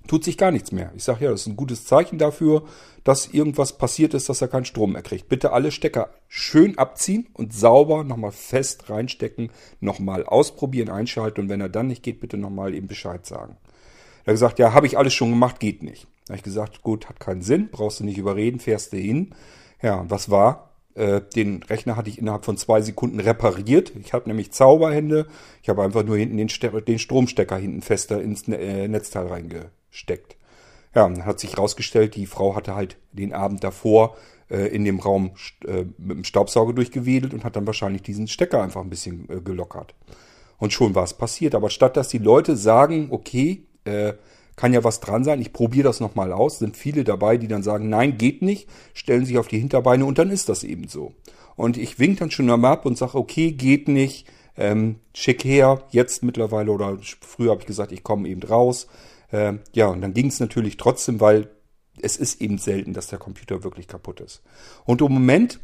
[0.08, 0.94] tut sich gar nichts mehr.
[0.96, 2.64] Ich sage ja, das ist ein gutes Zeichen dafür,
[3.04, 5.28] dass irgendwas passiert ist, dass er keinen Strom mehr kriegt.
[5.28, 9.50] Bitte alle Stecker schön abziehen und sauber nochmal fest reinstecken,
[9.82, 13.58] nochmal ausprobieren, einschalten und wenn er dann nicht geht, bitte nochmal eben Bescheid sagen.
[14.28, 16.06] Er hat gesagt, ja, habe ich alles schon gemacht, geht nicht.
[16.26, 19.34] Da habe ich gesagt, gut, hat keinen Sinn, brauchst du nicht überreden, fährst du hin.
[19.82, 20.72] Ja, was war?
[20.96, 23.94] Äh, den Rechner hatte ich innerhalb von zwei Sekunden repariert.
[24.04, 25.28] Ich habe nämlich Zauberhände.
[25.64, 26.50] Ich habe einfach nur hinten den,
[26.86, 30.36] den Stromstecker hinten fester ins ne äh, Netzteil reingesteckt.
[30.94, 34.18] Ja, dann hat sich herausgestellt, die Frau hatte halt den Abend davor
[34.50, 35.32] äh, in dem Raum
[35.66, 39.96] äh, mit dem Staubsauger durchgewedelt und hat dann wahrscheinlich diesen Stecker einfach ein bisschen gelockert.
[40.58, 41.56] Und schon war es passiert.
[41.56, 44.14] Aber statt dass die Leute sagen, okay, äh,
[44.56, 47.64] kann ja was dran sein, ich probiere das nochmal aus, sind viele dabei, die dann
[47.64, 51.14] sagen, nein, geht nicht, stellen sich auf die Hinterbeine und dann ist das eben so.
[51.56, 55.84] Und ich wink dann schon einmal ab und sage, okay, geht nicht, ähm, schick her,
[55.92, 58.88] jetzt mittlerweile oder früher habe ich gesagt, ich komme eben raus.
[59.32, 61.50] Ähm, ja, und dann ging es natürlich trotzdem, weil
[62.02, 64.42] es ist eben selten, dass der Computer wirklich kaputt ist.
[64.86, 65.60] Und im Moment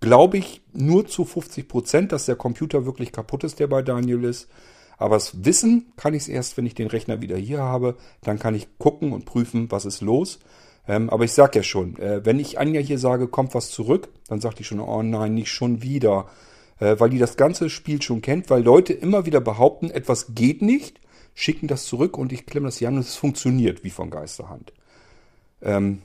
[0.00, 4.24] glaube ich nur zu 50 Prozent, dass der Computer wirklich kaputt ist, der bei Daniel
[4.24, 4.48] ist.
[5.02, 7.96] Aber das Wissen kann ich es erst, wenn ich den Rechner wieder hier habe.
[8.22, 10.38] Dann kann ich gucken und prüfen, was ist los.
[10.86, 14.08] Ähm, aber ich sage ja schon, äh, wenn ich Anja hier sage, kommt was zurück,
[14.28, 16.26] dann sagt die schon, oh nein, nicht schon wieder.
[16.78, 20.62] Äh, weil die das ganze Spiel schon kennt, weil Leute immer wieder behaupten, etwas geht
[20.62, 21.00] nicht,
[21.34, 24.72] schicken das zurück und ich klemme das hier an und es funktioniert wie von Geisterhand.
[25.62, 26.02] Ähm,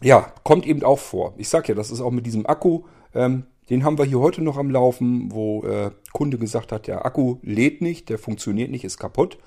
[0.00, 1.34] ja, kommt eben auch vor.
[1.36, 2.82] Ich sag ja, das ist auch mit diesem Akku.
[3.14, 7.06] Ähm, den haben wir hier heute noch am Laufen, wo äh, Kunde gesagt hat, der
[7.06, 9.38] Akku lädt nicht, der funktioniert nicht, ist kaputt.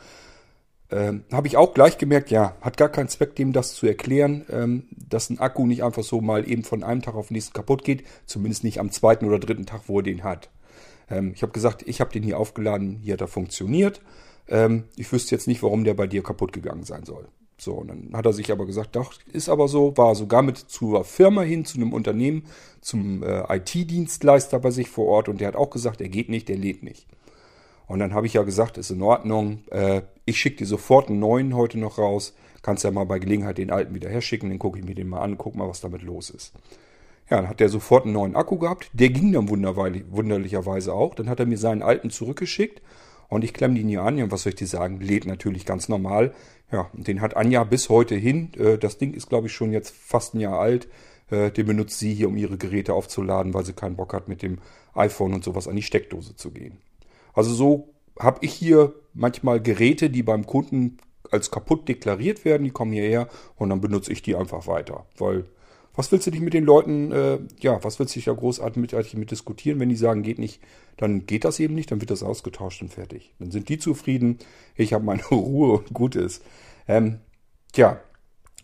[0.92, 4.46] Ähm, Habe ich auch gleich gemerkt, ja, hat gar keinen Zweck, dem das zu erklären,
[4.52, 7.54] ähm, dass ein Akku nicht einfach so mal eben von einem Tag auf den nächsten
[7.54, 8.04] kaputt geht.
[8.26, 10.50] Zumindest nicht am zweiten oder dritten Tag, wo er den hat.
[11.10, 14.02] Ähm, ich habe gesagt, ich habe den hier aufgeladen, hier hat er funktioniert.
[14.48, 17.28] Ähm, ich wüsste jetzt nicht, warum der bei dir kaputt gegangen sein soll.
[17.58, 20.58] So, und dann hat er sich aber gesagt, doch, ist aber so, war sogar mit
[20.58, 22.44] zur Firma hin, zu einem Unternehmen,
[22.82, 26.50] zum äh, IT-Dienstleister bei sich vor Ort und der hat auch gesagt, er geht nicht,
[26.50, 27.08] der lädt nicht.
[27.88, 31.20] Und dann habe ich ja gesagt, ist in Ordnung, äh, ich schicke dir sofort einen
[31.20, 34.80] neuen heute noch raus, kannst ja mal bei Gelegenheit den alten wieder herschicken, dann gucke
[34.80, 36.54] ich mir den mal an, guck mal, was damit los ist.
[37.30, 41.30] Ja, dann hat er sofort einen neuen Akku gehabt, der ging dann wunderlicherweise auch, dann
[41.30, 42.82] hat er mir seinen alten zurückgeschickt
[43.30, 45.90] und ich klemme den hier an, ja, was soll ich dir sagen, lädt natürlich ganz
[45.90, 46.34] normal.
[46.72, 48.52] Ja, den hat Anja bis heute hin.
[48.58, 50.88] Äh, das Ding ist, glaube ich, schon jetzt fast ein Jahr alt.
[51.30, 54.42] Äh, den benutzt sie hier, um ihre Geräte aufzuladen, weil sie keinen Bock hat, mit
[54.42, 54.60] dem
[54.94, 56.78] iPhone und sowas an die Steckdose zu gehen.
[57.34, 60.98] Also so habe ich hier manchmal Geräte, die beim Kunden
[61.32, 65.06] als kaputt deklariert werden, die kommen hierher und dann benutze ich die einfach weiter.
[65.18, 65.46] Weil
[65.96, 68.78] was willst du dich mit den Leuten, äh, ja, was willst du dich da großartig
[68.82, 70.62] mit, mit diskutieren, wenn die sagen, geht nicht,
[70.98, 73.34] dann geht das eben nicht, dann wird das ausgetauscht und fertig.
[73.40, 74.40] Dann sind die zufrieden,
[74.76, 76.44] ich habe meine Ruhe und gut ist.
[76.88, 77.20] Ähm,
[77.72, 78.00] tja,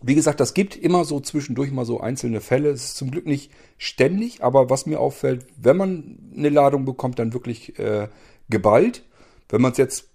[0.02, 2.70] wie gesagt, das gibt immer so zwischendurch mal so einzelne Fälle.
[2.70, 7.18] Es ist zum Glück nicht ständig, aber was mir auffällt, wenn man eine Ladung bekommt,
[7.18, 8.08] dann wirklich äh,
[8.48, 9.04] geballt.
[9.48, 10.08] Wenn man es jetzt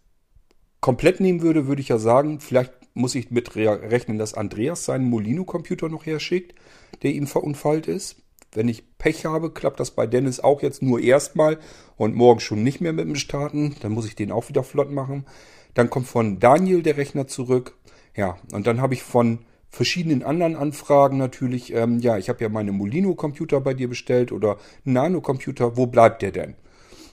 [0.82, 5.10] komplett nehmen würde, würde ich ja sagen, vielleicht muss ich mit rechnen, dass Andreas seinen
[5.10, 6.56] Molino-Computer noch herschickt,
[7.04, 8.18] der ihm verunfallt ist.
[8.54, 11.60] Wenn ich Pech habe, klappt das bei Dennis auch jetzt nur erstmal
[11.96, 13.76] und morgen schon nicht mehr mit dem Starten.
[13.82, 15.26] Dann muss ich den auch wieder flott machen.
[15.74, 17.76] Dann kommt von Daniel der Rechner zurück.
[18.16, 22.50] Ja, und dann habe ich von verschiedenen anderen Anfragen natürlich, ähm, ja, ich habe ja
[22.50, 26.56] meine Molino-Computer bei dir bestellt oder Nano-Computer, wo bleibt der denn?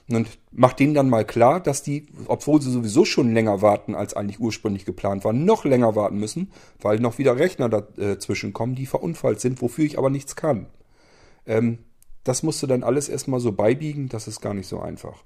[0.07, 4.13] Und macht denen dann mal klar, dass die, obwohl sie sowieso schon länger warten, als
[4.13, 8.85] eigentlich ursprünglich geplant war, noch länger warten müssen, weil noch wieder Rechner dazwischen kommen, die
[8.85, 10.67] verunfallt sind, wofür ich aber nichts kann.
[11.47, 11.79] Ähm,
[12.23, 15.23] das musst du dann alles erstmal so beibiegen, das ist gar nicht so einfach.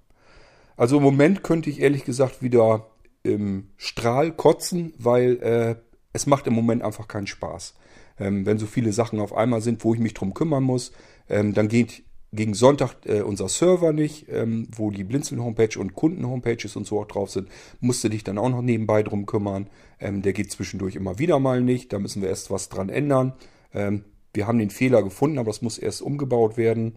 [0.78, 2.88] Also im Moment könnte ich ehrlich gesagt wieder
[3.24, 5.76] im Strahl kotzen, weil äh,
[6.14, 7.74] es macht im Moment einfach keinen Spaß.
[8.18, 10.94] Ähm, wenn so viele Sachen auf einmal sind, wo ich mich drum kümmern muss,
[11.30, 16.76] ähm, dann geht gegen Sonntag äh, unser Server nicht, ähm, wo die Blinzeln-Homepage und Kunden-Homepages
[16.76, 19.68] und so auch drauf sind, musst du dich dann auch noch nebenbei drum kümmern.
[20.00, 23.34] Ähm, der geht zwischendurch immer wieder mal nicht, da müssen wir erst was dran ändern.
[23.74, 26.96] Ähm, wir haben den Fehler gefunden, aber es muss erst umgebaut werden.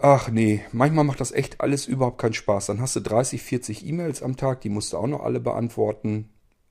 [0.00, 2.66] Ach nee, manchmal macht das echt alles überhaupt keinen Spaß.
[2.66, 6.30] Dann hast du 30, 40 E-Mails am Tag, die musst du auch noch alle beantworten.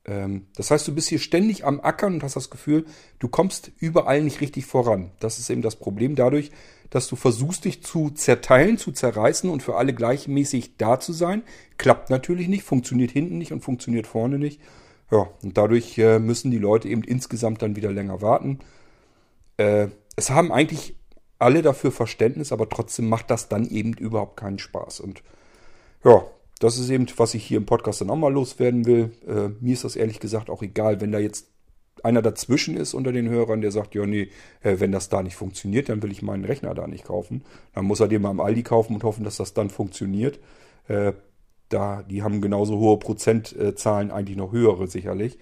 [0.10, 2.86] Ähm, das heißt, du bist hier ständig am Ackern und hast das Gefühl,
[3.20, 5.12] du kommst überall nicht richtig voran.
[5.20, 6.52] Das ist eben das Problem dadurch,
[6.90, 11.44] dass du versuchst, dich zu zerteilen, zu zerreißen und für alle gleichmäßig da zu sein.
[11.78, 14.60] Klappt natürlich nicht, funktioniert hinten nicht und funktioniert vorne nicht.
[15.12, 18.60] Ja, und dadurch äh, müssen die Leute eben insgesamt dann wieder länger warten.
[19.58, 20.96] Äh, es haben eigentlich
[21.38, 25.00] alle dafür Verständnis, aber trotzdem macht das dann eben überhaupt keinen Spaß.
[25.00, 25.24] Und
[26.04, 26.24] ja,
[26.60, 29.12] das ist eben, was ich hier im Podcast dann auch mal loswerden will.
[29.28, 31.48] Äh, mir ist das ehrlich gesagt auch egal, wenn da jetzt
[32.04, 34.30] einer dazwischen ist unter den Hörern, der sagt, ja nee,
[34.62, 37.44] äh, wenn das da nicht funktioniert, dann will ich meinen Rechner da nicht kaufen.
[37.74, 40.40] Dann muss er den mal am Aldi kaufen und hoffen, dass das dann funktioniert.
[40.88, 41.14] Äh,
[41.70, 45.38] da, die haben genauso hohe Prozentzahlen, eigentlich noch höhere sicherlich,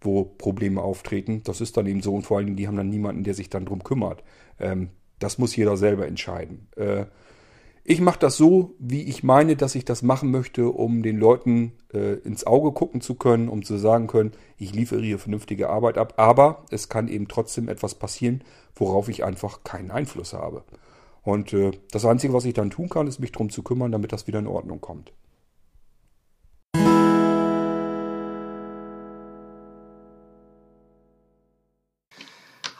[0.00, 1.42] wo Probleme auftreten.
[1.44, 3.50] Das ist dann eben so und vor allen Dingen, die haben dann niemanden, der sich
[3.50, 4.22] dann drum kümmert.
[4.60, 6.68] Ähm, das muss jeder selber entscheiden.
[6.76, 7.06] Äh,
[7.84, 11.72] ich mache das so, wie ich meine, dass ich das machen möchte, um den Leuten
[11.92, 15.98] äh, ins Auge gucken zu können, um zu sagen können, ich liefere hier vernünftige Arbeit
[15.98, 18.44] ab, aber es kann eben trotzdem etwas passieren,
[18.76, 20.62] worauf ich einfach keinen Einfluss habe.
[21.22, 24.12] Und äh, das Einzige, was ich dann tun kann, ist mich darum zu kümmern, damit
[24.12, 25.12] das wieder in Ordnung kommt.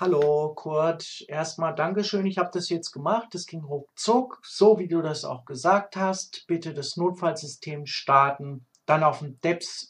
[0.02, 5.00] Hallo Kurt, erstmal Dankeschön, ich habe das jetzt gemacht, das ging ruckzuck, so wie du
[5.00, 6.44] das auch gesagt hast.
[6.48, 9.38] Bitte das Notfallsystem starten, dann auf dem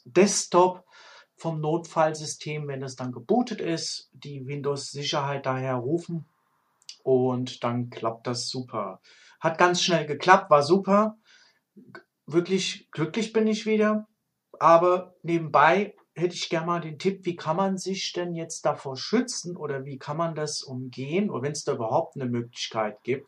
[0.05, 0.85] Desktop
[1.35, 6.27] vom Notfallsystem, wenn es dann gebootet ist, die Windows-Sicherheit daher rufen
[7.01, 9.01] und dann klappt das super.
[9.39, 11.17] Hat ganz schnell geklappt, war super.
[12.27, 14.05] Wirklich glücklich bin ich wieder,
[14.59, 18.97] aber nebenbei hätte ich gerne mal den Tipp, wie kann man sich denn jetzt davor
[18.97, 23.27] schützen oder wie kann man das umgehen oder wenn es da überhaupt eine Möglichkeit gibt.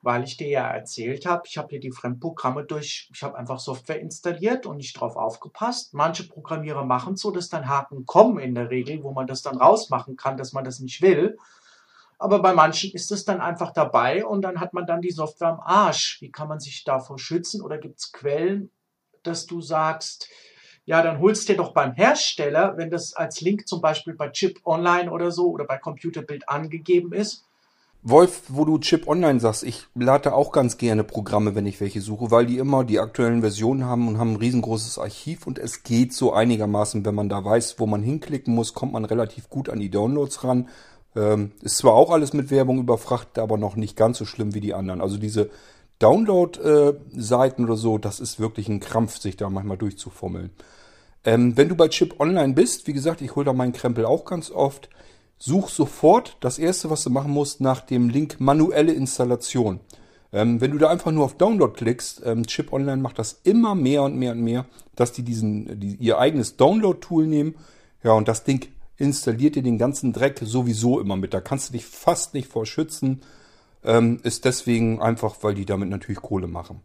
[0.00, 3.58] Weil ich dir ja erzählt habe, ich habe hier die Fremdprogramme durch, ich habe einfach
[3.58, 5.92] Software installiert und nicht drauf aufgepasst.
[5.92, 9.56] Manche Programmierer machen so, dass dann Haken kommen in der Regel, wo man das dann
[9.56, 11.36] rausmachen kann, dass man das nicht will.
[12.18, 15.48] Aber bei manchen ist es dann einfach dabei und dann hat man dann die Software
[15.48, 16.20] am Arsch.
[16.20, 17.62] Wie kann man sich davor schützen?
[17.62, 18.70] Oder gibt es Quellen,
[19.22, 20.28] dass du sagst,
[20.88, 24.60] ja, dann holst dir doch beim Hersteller, wenn das als Link zum Beispiel bei Chip
[24.64, 27.44] Online oder so oder bei Computerbild angegeben ist.
[28.02, 32.00] Wolf, wo du Chip Online sagst, ich lade auch ganz gerne Programme, wenn ich welche
[32.00, 35.82] suche, weil die immer die aktuellen Versionen haben und haben ein riesengroßes Archiv und es
[35.82, 39.68] geht so einigermaßen, wenn man da weiß, wo man hinklicken muss, kommt man relativ gut
[39.68, 40.70] an die Downloads ran.
[41.14, 44.60] Ähm, ist zwar auch alles mit Werbung überfrachtet, aber noch nicht ganz so schlimm wie
[44.60, 45.02] die anderen.
[45.02, 45.50] Also diese
[45.98, 50.50] Download-Seiten äh, oder so, das ist wirklich ein Krampf, sich da manchmal durchzufummeln.
[51.28, 54.24] Ähm, wenn du bei Chip Online bist, wie gesagt, ich hole da meinen Krempel auch
[54.24, 54.88] ganz oft,
[55.36, 59.80] such sofort das erste, was du machen musst, nach dem Link manuelle Installation.
[60.32, 63.74] Ähm, wenn du da einfach nur auf Download klickst, ähm, Chip Online macht das immer
[63.74, 64.64] mehr und mehr und mehr,
[64.96, 67.56] dass die diesen, die, ihr eigenes Download-Tool nehmen.
[68.02, 71.34] Ja, und das Ding installiert dir den ganzen Dreck sowieso immer mit.
[71.34, 73.20] Da kannst du dich fast nicht vor schützen.
[73.84, 76.80] Ähm, ist deswegen einfach, weil die damit natürlich Kohle machen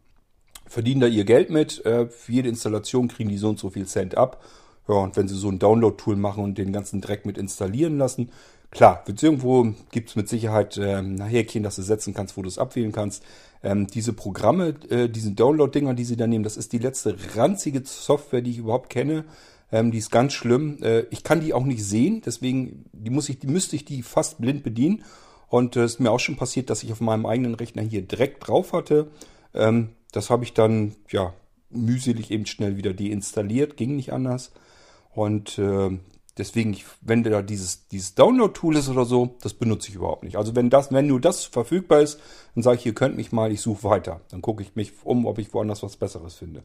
[0.66, 1.84] verdienen da ihr Geld mit.
[1.84, 4.42] Äh, für jede Installation kriegen die so und so viel Cent ab.
[4.88, 8.30] Ja, und wenn sie so ein Download-Tool machen und den ganzen Dreck mit installieren lassen,
[8.70, 12.42] klar, wird's irgendwo gibt es mit Sicherheit äh, ein Häkchen, das du setzen kannst, wo
[12.42, 13.24] du es abwählen kannst.
[13.62, 17.82] Ähm, diese Programme, äh, diese Download-Dinger, die sie da nehmen, das ist die letzte ranzige
[17.84, 19.24] Software, die ich überhaupt kenne.
[19.72, 20.78] Ähm, die ist ganz schlimm.
[20.82, 24.02] Äh, ich kann die auch nicht sehen, deswegen die muss ich, die müsste ich die
[24.02, 25.02] fast blind bedienen.
[25.48, 28.02] Und es äh, ist mir auch schon passiert, dass ich auf meinem eigenen Rechner hier
[28.02, 29.08] direkt drauf hatte.
[29.54, 31.34] Ähm, das habe ich dann, ja,
[31.70, 34.52] mühselig eben schnell wieder deinstalliert, ging nicht anders.
[35.12, 35.90] Und äh,
[36.38, 40.36] deswegen, wenn da dieses, dieses Download-Tool ist oder so, das benutze ich überhaupt nicht.
[40.36, 42.20] Also wenn das, wenn nur das verfügbar ist,
[42.54, 44.20] dann sage ich, ihr könnt mich mal, ich suche weiter.
[44.30, 46.62] Dann gucke ich mich um, ob ich woanders was Besseres finde.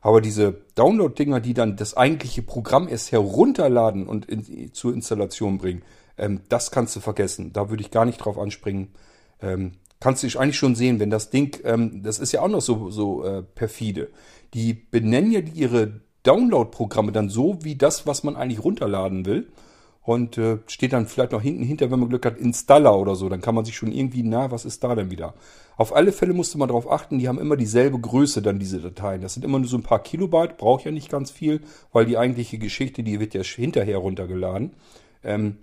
[0.00, 5.82] Aber diese Download-Dinger, die dann das eigentliche Programm erst herunterladen und in, zur Installation bringen,
[6.18, 7.52] ähm, das kannst du vergessen.
[7.52, 8.88] Da würde ich gar nicht drauf anspringen.
[9.40, 9.72] Ähm,
[10.02, 12.90] kannst du eigentlich schon sehen, wenn das Ding, ähm, das ist ja auch noch so,
[12.90, 14.08] so äh, perfide.
[14.52, 19.46] Die benennen ja ihre Download-Programme dann so wie das, was man eigentlich runterladen will.
[20.04, 23.28] Und äh, steht dann vielleicht noch hinten hinter, wenn man Glück hat, Installer oder so.
[23.28, 25.34] Dann kann man sich schon irgendwie, na, was ist da denn wieder?
[25.76, 29.22] Auf alle Fälle musste man darauf achten, die haben immer dieselbe Größe dann, diese Dateien.
[29.22, 31.60] Das sind immer nur so ein paar Kilobyte, braucht ja nicht ganz viel,
[31.92, 34.72] weil die eigentliche Geschichte, die wird ja hinterher runtergeladen.
[35.22, 35.58] Ähm,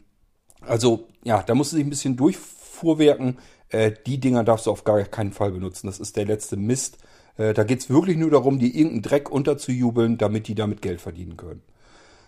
[0.62, 3.38] also, ja, da musst du sich ein bisschen durchfuhrwerken.
[3.70, 5.88] Äh, die Dinger darfst du auf gar keinen Fall benutzen.
[5.88, 6.98] Das ist der letzte Mist.
[7.38, 11.38] Äh, da geht's wirklich nur darum, die irgendeinen Dreck unterzujubeln, damit die damit Geld verdienen
[11.38, 11.62] können.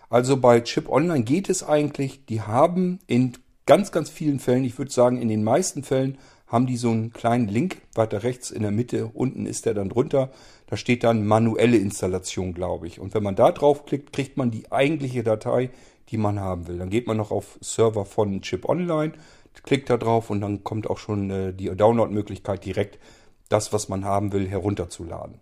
[0.08, 3.32] Also bei Chip Online geht es eigentlich, die haben in
[3.64, 7.14] ganz, ganz vielen Fällen, ich würde sagen in den meisten Fällen, haben die so einen
[7.14, 10.30] kleinen Link weiter rechts in der Mitte, unten ist der dann drunter.
[10.66, 13.00] Da steht dann manuelle Installation, glaube ich.
[13.00, 15.70] Und wenn man da draufklickt, kriegt man die eigentliche Datei,
[16.10, 16.76] die man haben will.
[16.76, 19.12] Dann geht man noch auf Server von Chip Online,
[19.62, 22.98] klickt da drauf und dann kommt auch schon äh, die Download-Möglichkeit direkt,
[23.48, 25.40] das, was man haben will, herunterzuladen.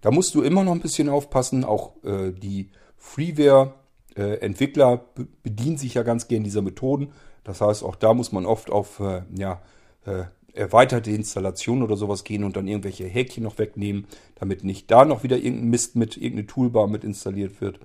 [0.00, 1.64] Da musst du immer noch ein bisschen aufpassen.
[1.64, 3.74] Auch äh, die Freeware
[4.16, 5.04] äh, Entwickler
[5.42, 7.12] bedienen sich ja ganz gern dieser Methoden.
[7.44, 9.60] Das heißt, auch da muss man oft auf äh, ja,
[10.04, 10.24] äh,
[10.54, 15.22] erweiterte Installation oder sowas gehen und dann irgendwelche Häkchen noch wegnehmen, damit nicht da noch
[15.22, 17.80] wieder irgendein Mist mit irgendeine Toolbar mit installiert wird.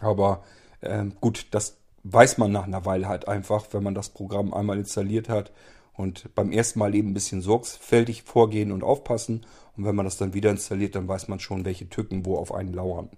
[0.00, 0.44] Aber
[0.82, 4.78] ähm, gut, das weiß man nach einer Weile halt einfach, wenn man das Programm einmal
[4.78, 5.52] installiert hat
[5.94, 9.44] und beim ersten Mal eben ein bisschen sorgfältig vorgehen und aufpassen.
[9.76, 12.54] Und wenn man das dann wieder installiert, dann weiß man schon, welche Tücken wo auf
[12.54, 13.10] einen lauern.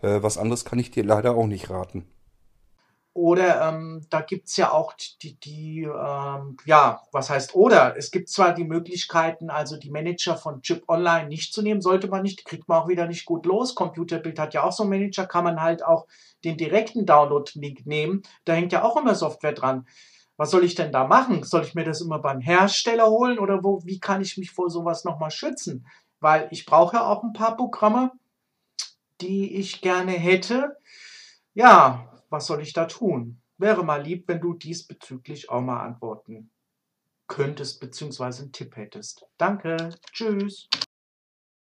[0.00, 2.06] Äh, was anderes kann ich dir leider auch nicht raten.
[3.14, 7.94] Oder ähm, da gibt's ja auch die, die ähm, ja, was heißt oder?
[7.96, 12.08] Es gibt zwar die Möglichkeiten, also die Manager von Chip Online nicht zu nehmen, sollte
[12.08, 13.74] man nicht, kriegt man auch wieder nicht gut los.
[13.74, 16.06] Computerbild hat ja auch so einen Manager, kann man halt auch
[16.42, 18.22] den direkten Download-Link nehmen.
[18.46, 19.86] Da hängt ja auch immer Software dran.
[20.38, 21.42] Was soll ich denn da machen?
[21.44, 24.70] Soll ich mir das immer beim Hersteller holen oder wo, wie kann ich mich vor
[24.70, 25.86] sowas nochmal schützen?
[26.20, 28.10] Weil ich brauche ja auch ein paar Programme,
[29.20, 30.78] die ich gerne hätte.
[31.52, 33.40] Ja, was soll ich da tun?
[33.58, 36.50] Wäre mal lieb, wenn du diesbezüglich auch mal antworten
[37.28, 39.24] könntest, beziehungsweise einen Tipp hättest.
[39.38, 39.90] Danke.
[40.12, 40.68] Tschüss.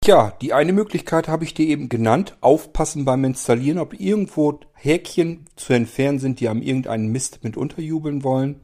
[0.04, 2.36] Ja, die eine Möglichkeit habe ich dir eben genannt.
[2.40, 8.24] Aufpassen beim Installieren, ob irgendwo Häkchen zu entfernen sind, die am irgendeinen Mist mit unterjubeln
[8.24, 8.60] wollen.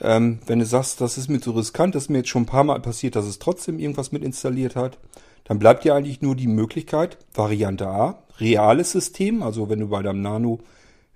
[0.00, 2.46] Ähm, wenn du sagst, das ist mir zu riskant, das ist mir jetzt schon ein
[2.46, 4.98] paar Mal passiert, dass es trotzdem irgendwas mit installiert hat,
[5.44, 10.02] dann bleibt dir eigentlich nur die Möglichkeit, Variante A, reales System, also wenn du bei
[10.02, 10.60] deinem Nano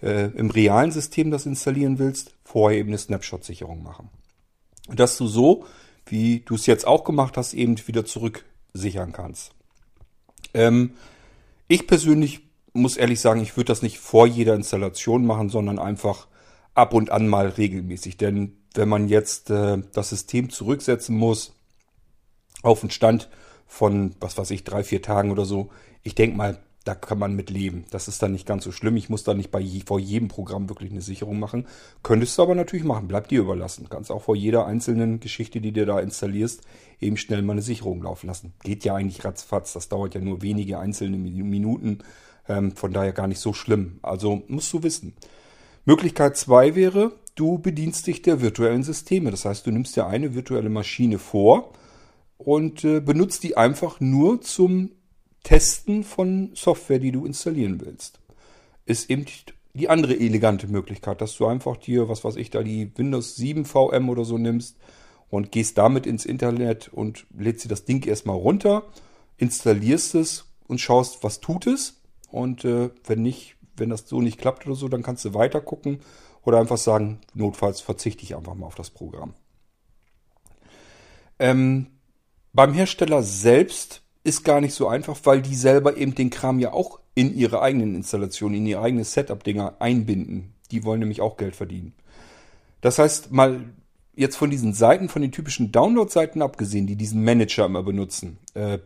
[0.02, 4.08] äh, im realen System das installieren willst, vorher eben eine Snapshot-Sicherung machen.
[4.88, 5.66] Dass du so,
[6.06, 9.52] wie du es jetzt auch gemacht hast, eben wieder zurücksichern kannst.
[10.54, 10.94] Ähm,
[11.68, 12.40] ich persönlich
[12.72, 16.28] muss ehrlich sagen, ich würde das nicht vor jeder Installation machen, sondern einfach
[16.74, 18.16] ab und an mal regelmäßig.
[18.16, 21.54] Denn wenn man jetzt äh, das System zurücksetzen muss
[22.62, 23.28] auf einen Stand
[23.66, 25.70] von, was weiß ich, drei, vier Tagen oder so,
[26.02, 27.84] ich denke mal, da kann man mit leben.
[27.90, 28.96] Das ist dann nicht ganz so schlimm.
[28.96, 31.66] Ich muss da nicht bei je, vor jedem Programm wirklich eine Sicherung machen.
[32.02, 33.06] Könntest du aber natürlich machen.
[33.06, 33.88] Bleibt dir überlassen.
[33.90, 36.62] Kannst auch vor jeder einzelnen Geschichte, die dir da installierst,
[36.98, 38.54] eben schnell mal eine Sicherung laufen lassen.
[38.62, 39.74] Geht ja eigentlich ratzfatz.
[39.74, 41.98] Das dauert ja nur wenige einzelne Minuten.
[42.48, 43.98] Ähm, von daher gar nicht so schlimm.
[44.00, 45.14] Also musst du wissen.
[45.84, 49.30] Möglichkeit zwei wäre, du bedienst dich der virtuellen Systeme.
[49.30, 51.72] Das heißt, du nimmst dir eine virtuelle Maschine vor
[52.38, 54.92] und äh, benutzt die einfach nur zum
[55.42, 58.20] Testen von Software, die du installieren willst.
[58.86, 59.26] Ist eben
[59.74, 63.64] die andere elegante Möglichkeit, dass du einfach dir, was weiß ich, da die Windows 7
[63.64, 64.76] VM oder so nimmst
[65.30, 68.84] und gehst damit ins Internet und lädst dir das Ding erstmal runter,
[69.38, 72.00] installierst es und schaust, was tut es.
[72.30, 75.60] Und äh, wenn nicht, wenn das so nicht klappt oder so, dann kannst du weiter
[75.60, 76.00] gucken
[76.42, 79.34] oder einfach sagen, notfalls verzichte ich einfach mal auf das Programm.
[81.38, 81.86] Ähm,
[82.52, 86.72] beim Hersteller selbst ist gar nicht so einfach, weil die selber eben den Kram ja
[86.72, 90.54] auch in ihre eigenen Installationen, in ihre eigenen Setup-Dinger einbinden.
[90.70, 91.94] Die wollen nämlich auch Geld verdienen.
[92.80, 93.64] Das heißt, mal
[94.14, 98.78] jetzt von diesen Seiten, von den typischen Download-Seiten abgesehen, die diesen Manager immer benutzen, äh,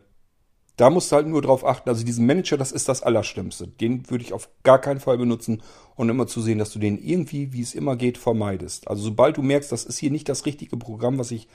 [0.77, 1.89] da musst du halt nur drauf achten.
[1.89, 3.69] Also diesen Manager, das ist das Allerschlimmste.
[3.69, 5.63] Den würde ich auf gar keinen Fall benutzen
[5.95, 8.89] und immer zu sehen, dass du den irgendwie, wie es immer geht, vermeidest.
[8.89, 11.49] Also sobald du merkst, das ist hier nicht das richtige Programm, was ich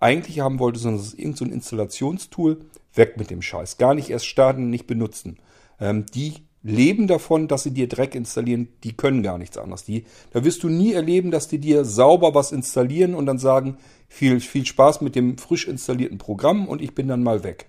[0.00, 2.60] eigentlich haben wollte, sondern es ist irgendein so Installationstool.
[2.94, 3.78] Weg mit dem Scheiß.
[3.78, 5.38] Gar nicht erst starten, nicht benutzen.
[5.78, 9.84] Ähm, die leben davon, dass sie dir Dreck installieren, die können gar nichts anderes.
[9.84, 13.76] Die, da wirst du nie erleben, dass die dir sauber was installieren und dann sagen,
[14.08, 17.66] viel, viel Spaß mit dem frisch installierten Programm und ich bin dann mal weg.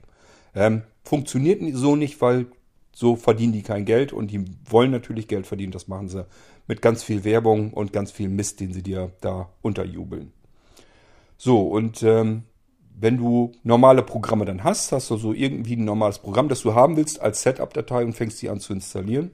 [0.55, 2.47] Ähm, funktioniert so nicht, weil
[2.93, 5.71] so verdienen die kein Geld und die wollen natürlich Geld verdienen.
[5.71, 6.25] Das machen sie
[6.67, 10.33] mit ganz viel Werbung und ganz viel Mist, den sie dir da unterjubeln.
[11.43, 12.43] So, und ähm,
[12.95, 16.75] wenn du normale Programme dann hast, hast du so irgendwie ein normales Programm, das du
[16.75, 19.31] haben willst als Setup-Datei und fängst die an zu installieren,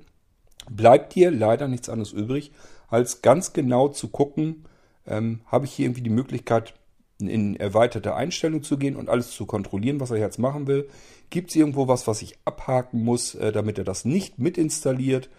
[0.69, 2.53] bleibt dir leider nichts anderes übrig,
[2.87, 4.63] als ganz genau zu gucken,
[5.05, 6.75] ähm, habe ich hier irgendwie die Möglichkeit,
[7.19, 10.87] in erweiterte Einstellungen zu gehen und alles zu kontrollieren, was er jetzt machen will.
[11.29, 15.29] Gibt es irgendwo was, was ich abhaken muss, äh, damit er das nicht mit installiert?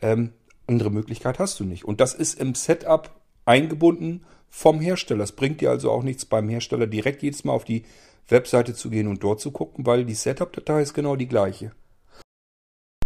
[0.00, 0.32] Ähm,
[0.66, 1.84] andere Möglichkeit hast du nicht.
[1.84, 3.10] Und das ist im Setup
[3.44, 4.24] eingebunden
[4.56, 5.22] vom Hersteller.
[5.22, 7.84] Es bringt dir also auch nichts beim Hersteller direkt jedes Mal auf die
[8.28, 11.72] Webseite zu gehen und dort zu gucken, weil die Setup-Datei ist genau die gleiche.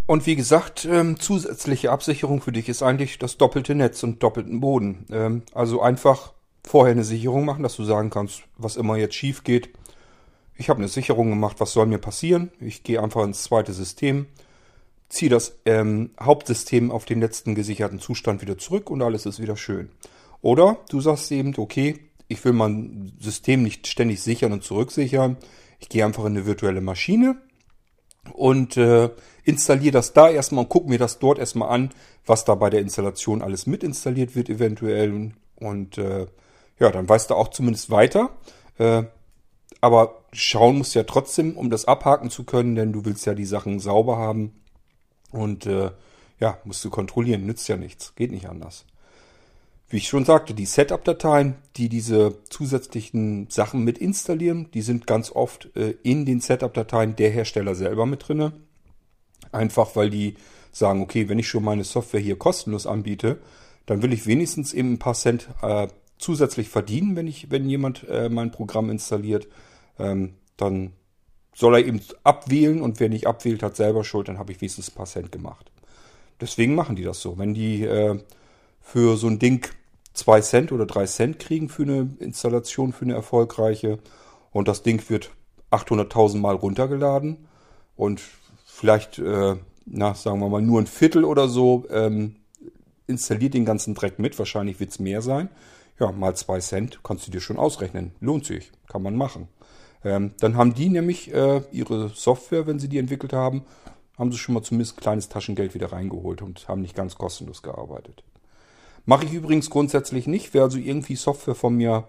[0.07, 4.61] Und wie gesagt, ähm, zusätzliche Absicherung für dich ist eigentlich das doppelte Netz und doppelten
[4.61, 5.07] Boden.
[5.11, 6.35] Ähm, also einfach
[6.65, 9.71] vorher eine Sicherung machen, dass du sagen kannst, was immer jetzt schief geht.
[10.55, 12.53] Ich habe eine Sicherung gemacht, was soll mir passieren?
[12.61, 14.27] Ich gehe einfach ins zweite System,
[15.09, 19.57] ziehe das ähm, Hauptsystem auf den letzten gesicherten Zustand wieder zurück und alles ist wieder
[19.57, 19.91] schön.
[20.43, 25.37] Oder du sagst eben, okay, ich will mein System nicht ständig sichern und zurücksichern.
[25.81, 27.37] Ich gehe einfach in eine virtuelle Maschine
[28.33, 29.11] und äh,
[29.45, 31.91] installiere das da erstmal und gucke mir das dort erstmal an,
[32.27, 35.33] was da bei der Installation alles mit installiert wird eventuell.
[35.57, 36.27] Und äh,
[36.79, 38.31] ja, dann weißt du auch zumindest weiter.
[38.79, 39.05] Äh,
[39.81, 43.35] aber schauen musst du ja trotzdem, um das abhaken zu können, denn du willst ja
[43.35, 44.63] die Sachen sauber haben.
[45.33, 45.91] Und äh,
[46.39, 48.85] ja, musst du kontrollieren, nützt ja nichts, geht nicht anders.
[49.91, 55.33] Wie ich schon sagte, die Setup-Dateien, die diese zusätzlichen Sachen mit installieren, die sind ganz
[55.33, 58.53] oft äh, in den Setup-Dateien der Hersteller selber mit drinne.
[59.51, 60.37] Einfach weil die
[60.71, 63.41] sagen, okay, wenn ich schon meine Software hier kostenlos anbiete,
[63.87, 65.89] dann will ich wenigstens eben ein paar Cent äh,
[66.19, 69.49] zusätzlich verdienen, wenn ich, wenn jemand äh, mein Programm installiert.
[69.99, 70.93] Ähm, dann
[71.53, 74.93] soll er eben abwählen und wer nicht abwählt, hat selber Schuld, dann habe ich wenigstens
[74.93, 75.73] ein paar Cent gemacht.
[76.41, 77.39] Deswegen machen die das so.
[77.39, 78.21] Wenn die äh,
[78.81, 79.67] für so ein Ding
[80.21, 83.99] zwei Cent oder drei Cent kriegen für eine Installation, für eine erfolgreiche.
[84.53, 85.31] Und das Ding wird
[85.71, 87.49] 800.000 Mal runtergeladen.
[87.97, 88.21] Und
[88.67, 89.57] vielleicht, äh,
[89.87, 92.37] na, sagen wir mal, nur ein Viertel oder so ähm,
[93.07, 94.39] installiert den ganzen Dreck mit.
[94.39, 95.49] Wahrscheinlich wird es mehr sein.
[95.99, 98.13] Ja, mal zwei Cent kannst du dir schon ausrechnen.
[98.21, 98.71] Lohnt sich.
[98.89, 99.49] Kann man machen.
[100.05, 103.65] Ähm, dann haben die nämlich äh, ihre Software, wenn sie die entwickelt haben,
[104.19, 107.63] haben sie schon mal zumindest ein kleines Taschengeld wieder reingeholt und haben nicht ganz kostenlos
[107.63, 108.23] gearbeitet.
[109.11, 110.55] Mache ich übrigens grundsätzlich nicht.
[110.55, 112.05] Wer also irgendwie Software von mir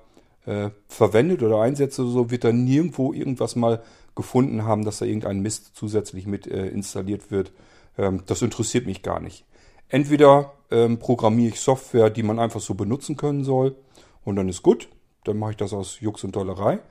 [0.45, 3.82] äh, verwendet oder einsetzt oder so, wird dann nirgendwo irgendwas mal
[4.14, 7.54] gefunden haben, dass da irgendein Mist zusätzlich mit äh, installiert wird.
[7.97, 9.45] Ähm, das interessiert mich gar nicht.
[9.89, 13.76] Entweder ähm, programmiere ich Software, die man einfach so benutzen können soll
[14.24, 14.88] und dann ist gut.
[15.24, 16.82] Dann mache ich das aus Jux und Dollerei.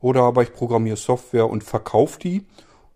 [0.00, 2.46] Oder aber ich programmiere Software und verkaufe die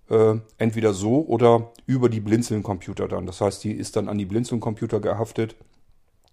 [0.08, 3.26] äh, entweder so oder über die Blinzeln-Computer dann.
[3.26, 5.54] Das heißt, die ist dann an die Blinzeln-Computer gehaftet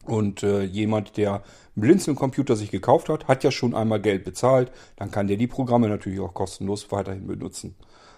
[0.05, 1.43] und äh, jemand, der einen
[1.75, 4.71] Blinzeln-Computer sich gekauft hat, hat ja schon einmal Geld bezahlt.
[4.95, 7.75] Dann kann der die Programme natürlich auch kostenlos weiterhin benutzen.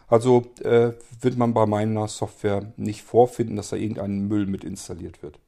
[0.07, 5.23] Also äh, wird man bei meiner Software nicht vorfinden, dass da irgendein Müll mit installiert
[5.23, 5.39] wird.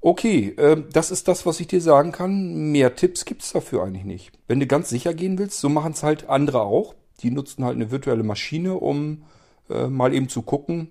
[0.00, 2.70] Okay, äh, das ist das, was ich dir sagen kann.
[2.72, 4.32] Mehr Tipps gibt's dafür eigentlich nicht.
[4.46, 6.94] Wenn du ganz sicher gehen willst, so machen es halt andere auch.
[7.22, 9.24] Die nutzen halt eine virtuelle Maschine, um
[9.68, 10.90] äh, mal eben zu gucken,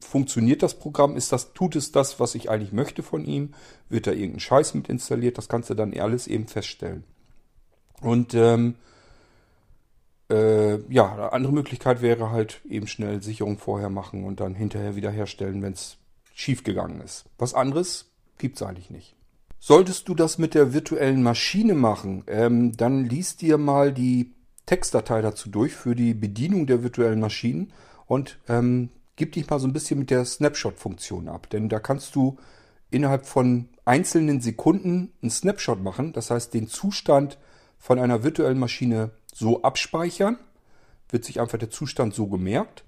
[0.00, 1.16] funktioniert das Programm?
[1.16, 3.54] Ist das, tut es das, was ich eigentlich möchte von ihm?
[3.88, 5.38] Wird da irgendein Scheiß mit installiert?
[5.38, 7.04] Das kannst du dann alles eben feststellen.
[8.00, 8.76] Und ähm,
[10.30, 14.94] äh, ja, eine andere Möglichkeit wäre halt eben schnell Sicherung vorher machen und dann hinterher
[14.94, 15.96] wieder herstellen, wenn es
[16.34, 17.24] schief gegangen ist.
[17.38, 19.16] Was anderes gibt's eigentlich nicht.
[19.58, 24.34] Solltest du das mit der virtuellen Maschine machen, ähm, dann liest dir mal die
[24.66, 27.72] Textdatei dazu durch für die Bedienung der virtuellen Maschinen
[28.06, 31.50] und ähm, gib dich mal so ein bisschen mit der Snapshot-Funktion ab.
[31.50, 32.38] Denn da kannst du
[32.90, 36.14] innerhalb von einzelnen Sekunden einen Snapshot machen.
[36.14, 37.36] Das heißt, den Zustand
[37.76, 40.38] von einer virtuellen Maschine so abspeichern.
[41.10, 42.84] Wird sich einfach der Zustand so gemerkt.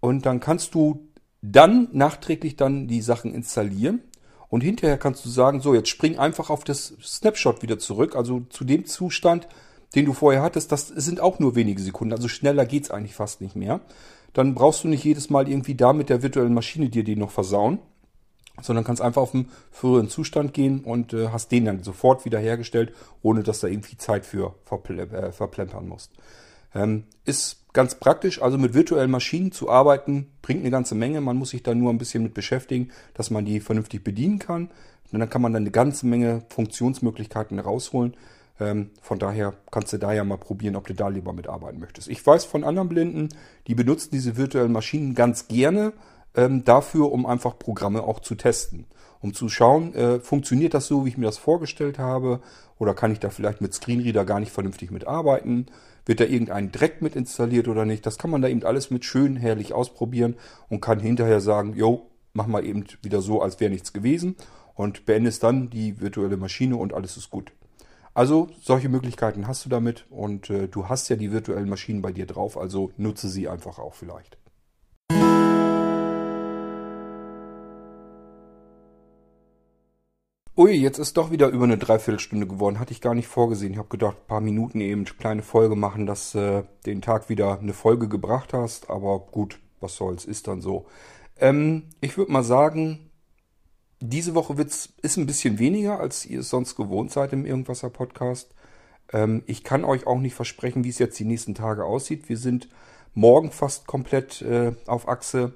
[0.00, 1.08] Und dann kannst du
[1.42, 4.02] dann nachträglich dann die Sachen installieren.
[4.48, 8.16] Und hinterher kannst du sagen, so, jetzt spring einfach auf das Snapshot wieder zurück.
[8.16, 9.46] Also zu dem Zustand,
[9.94, 12.14] den du vorher hattest, das sind auch nur wenige Sekunden.
[12.14, 13.80] Also schneller geht's eigentlich fast nicht mehr
[14.32, 17.30] dann brauchst du nicht jedes Mal irgendwie da mit der virtuellen Maschine dir die noch
[17.30, 17.78] versauen,
[18.62, 22.38] sondern kannst einfach auf den früheren Zustand gehen und äh, hast den dann sofort wieder
[22.38, 26.12] hergestellt, ohne dass da irgendwie Zeit für verple äh, verplempern musst.
[26.74, 31.20] Ähm, ist ganz praktisch, also mit virtuellen Maschinen zu arbeiten, bringt eine ganze Menge.
[31.20, 34.70] Man muss sich da nur ein bisschen mit beschäftigen, dass man die vernünftig bedienen kann.
[35.12, 38.14] Und dann kann man dann eine ganze Menge Funktionsmöglichkeiten rausholen.
[38.60, 42.08] Ähm, von daher kannst du da ja mal probieren, ob du da lieber mitarbeiten möchtest.
[42.08, 43.30] Ich weiß von anderen Blinden,
[43.66, 45.92] die benutzen diese virtuellen Maschinen ganz gerne
[46.34, 48.86] ähm, dafür, um einfach Programme auch zu testen.
[49.20, 52.40] Um zu schauen, äh, funktioniert das so, wie ich mir das vorgestellt habe?
[52.78, 55.66] Oder kann ich da vielleicht mit Screenreader gar nicht vernünftig mitarbeiten?
[56.06, 58.06] Wird da irgendein Dreck mit installiert oder nicht?
[58.06, 60.36] Das kann man da eben alles mit schön herrlich ausprobieren
[60.68, 64.36] und kann hinterher sagen, jo, mach mal eben wieder so, als wäre nichts gewesen
[64.74, 67.52] und beendest dann die virtuelle Maschine und alles ist gut.
[68.12, 72.12] Also solche Möglichkeiten hast du damit und äh, du hast ja die virtuellen Maschinen bei
[72.12, 74.36] dir drauf, also nutze sie einfach auch vielleicht.
[80.56, 82.78] Ui, jetzt ist doch wieder über eine Dreiviertelstunde geworden.
[82.78, 83.72] Hatte ich gar nicht vorgesehen.
[83.72, 87.58] Ich habe gedacht, ein paar Minuten eben kleine Folge machen, dass äh, den Tag wieder
[87.58, 88.90] eine Folge gebracht hast.
[88.90, 90.84] Aber gut, was soll's, ist dann so.
[91.38, 93.09] Ähm, ich würde mal sagen,
[94.00, 97.90] diese Woche wird's, ist ein bisschen weniger, als ihr es sonst gewohnt seid im Irgendwasser
[97.90, 98.50] Podcast.
[99.12, 102.28] Ähm, ich kann euch auch nicht versprechen, wie es jetzt die nächsten Tage aussieht.
[102.28, 102.68] Wir sind
[103.14, 105.52] morgen fast komplett äh, auf Achse.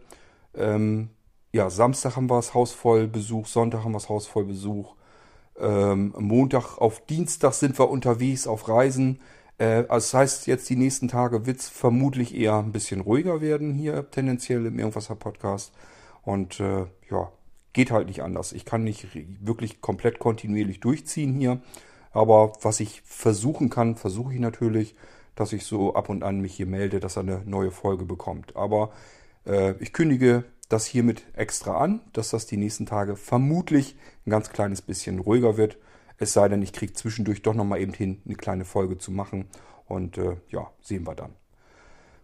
[0.55, 1.11] Ähm,
[1.53, 4.95] ja, Samstag haben wir das Haus voll Besuch, Sonntag haben wir das Haus voll Besuch.
[5.59, 9.21] Ähm, Montag auf Dienstag sind wir unterwegs auf Reisen.
[9.59, 13.41] Äh, also das heißt, jetzt die nächsten Tage wird es vermutlich eher ein bisschen ruhiger
[13.41, 15.73] werden hier tendenziell im Irgendwasser Podcast.
[16.23, 17.31] Und äh, ja,
[17.75, 18.53] geht halt nicht anders.
[18.53, 19.09] Ich kann nicht
[19.45, 21.61] wirklich komplett kontinuierlich durchziehen hier.
[22.13, 24.95] Aber was ich versuchen kann, versuche ich natürlich,
[25.35, 28.57] dass ich so ab und an mich hier melde, dass er eine neue Folge bekommt.
[28.57, 28.93] Aber
[29.47, 33.97] äh, ich kündige das hiermit extra an, dass das die nächsten Tage vermutlich
[34.27, 35.77] ein ganz kleines bisschen ruhiger wird.
[36.17, 39.47] Es sei denn, ich kriege zwischendurch doch nochmal eben hin, eine kleine Folge zu machen.
[39.87, 41.35] Und äh, ja, sehen wir dann.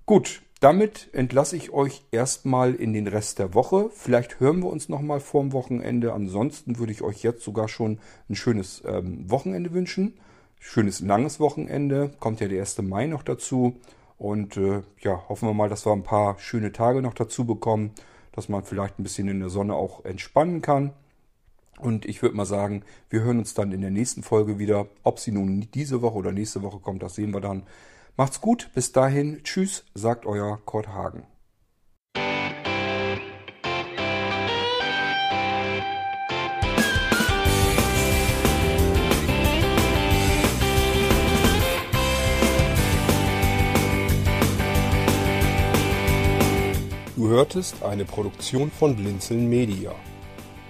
[0.07, 3.91] Gut, damit entlasse ich euch erstmal in den Rest der Woche.
[3.93, 6.13] Vielleicht hören wir uns nochmal vorm Wochenende.
[6.13, 7.99] Ansonsten würde ich euch jetzt sogar schon
[8.29, 10.15] ein schönes ähm, Wochenende wünschen.
[10.59, 12.11] Schönes langes Wochenende.
[12.21, 12.83] Kommt ja der 1.
[12.83, 13.81] Mai noch dazu.
[14.19, 17.93] Und äh, ja, hoffen wir mal, dass wir ein paar schöne Tage noch dazu bekommen
[18.33, 20.93] dass man vielleicht ein bisschen in der Sonne auch entspannen kann.
[21.79, 24.87] Und ich würde mal sagen, wir hören uns dann in der nächsten Folge wieder.
[25.03, 27.63] Ob sie nun diese Woche oder nächste Woche kommt, das sehen wir dann.
[28.17, 31.27] Macht's gut, bis dahin, tschüss, sagt euer Kurt Hagen.
[47.17, 49.95] Du hörtest eine Produktion von Blinzeln Media.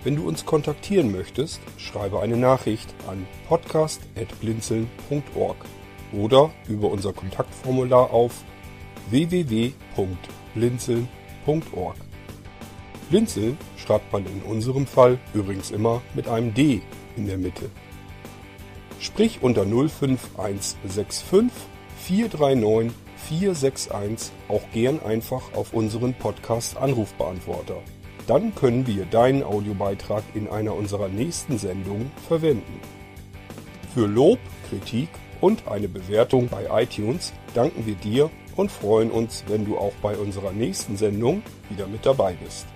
[0.03, 5.57] Wenn du uns kontaktieren möchtest, schreibe eine Nachricht an podcast.blinzeln.org
[6.13, 8.43] oder über unser Kontaktformular auf
[9.11, 11.97] www.blinzeln.org.
[13.11, 16.81] Blinzeln schreibt man in unserem Fall übrigens immer mit einem D
[17.17, 17.71] in der Mitte.
[19.01, 21.51] Sprich unter 05165
[21.97, 22.93] 439
[23.29, 27.83] 461 auch gern einfach auf unseren Podcast Anrufbeantworter.
[28.27, 32.81] Dann können wir deinen Audiobeitrag in einer unserer nächsten Sendungen verwenden.
[33.95, 34.39] Für Lob,
[34.69, 35.09] Kritik
[35.41, 40.17] und eine Bewertung bei iTunes danken wir dir und freuen uns, wenn du auch bei
[40.17, 42.67] unserer nächsten Sendung wieder mit dabei bist.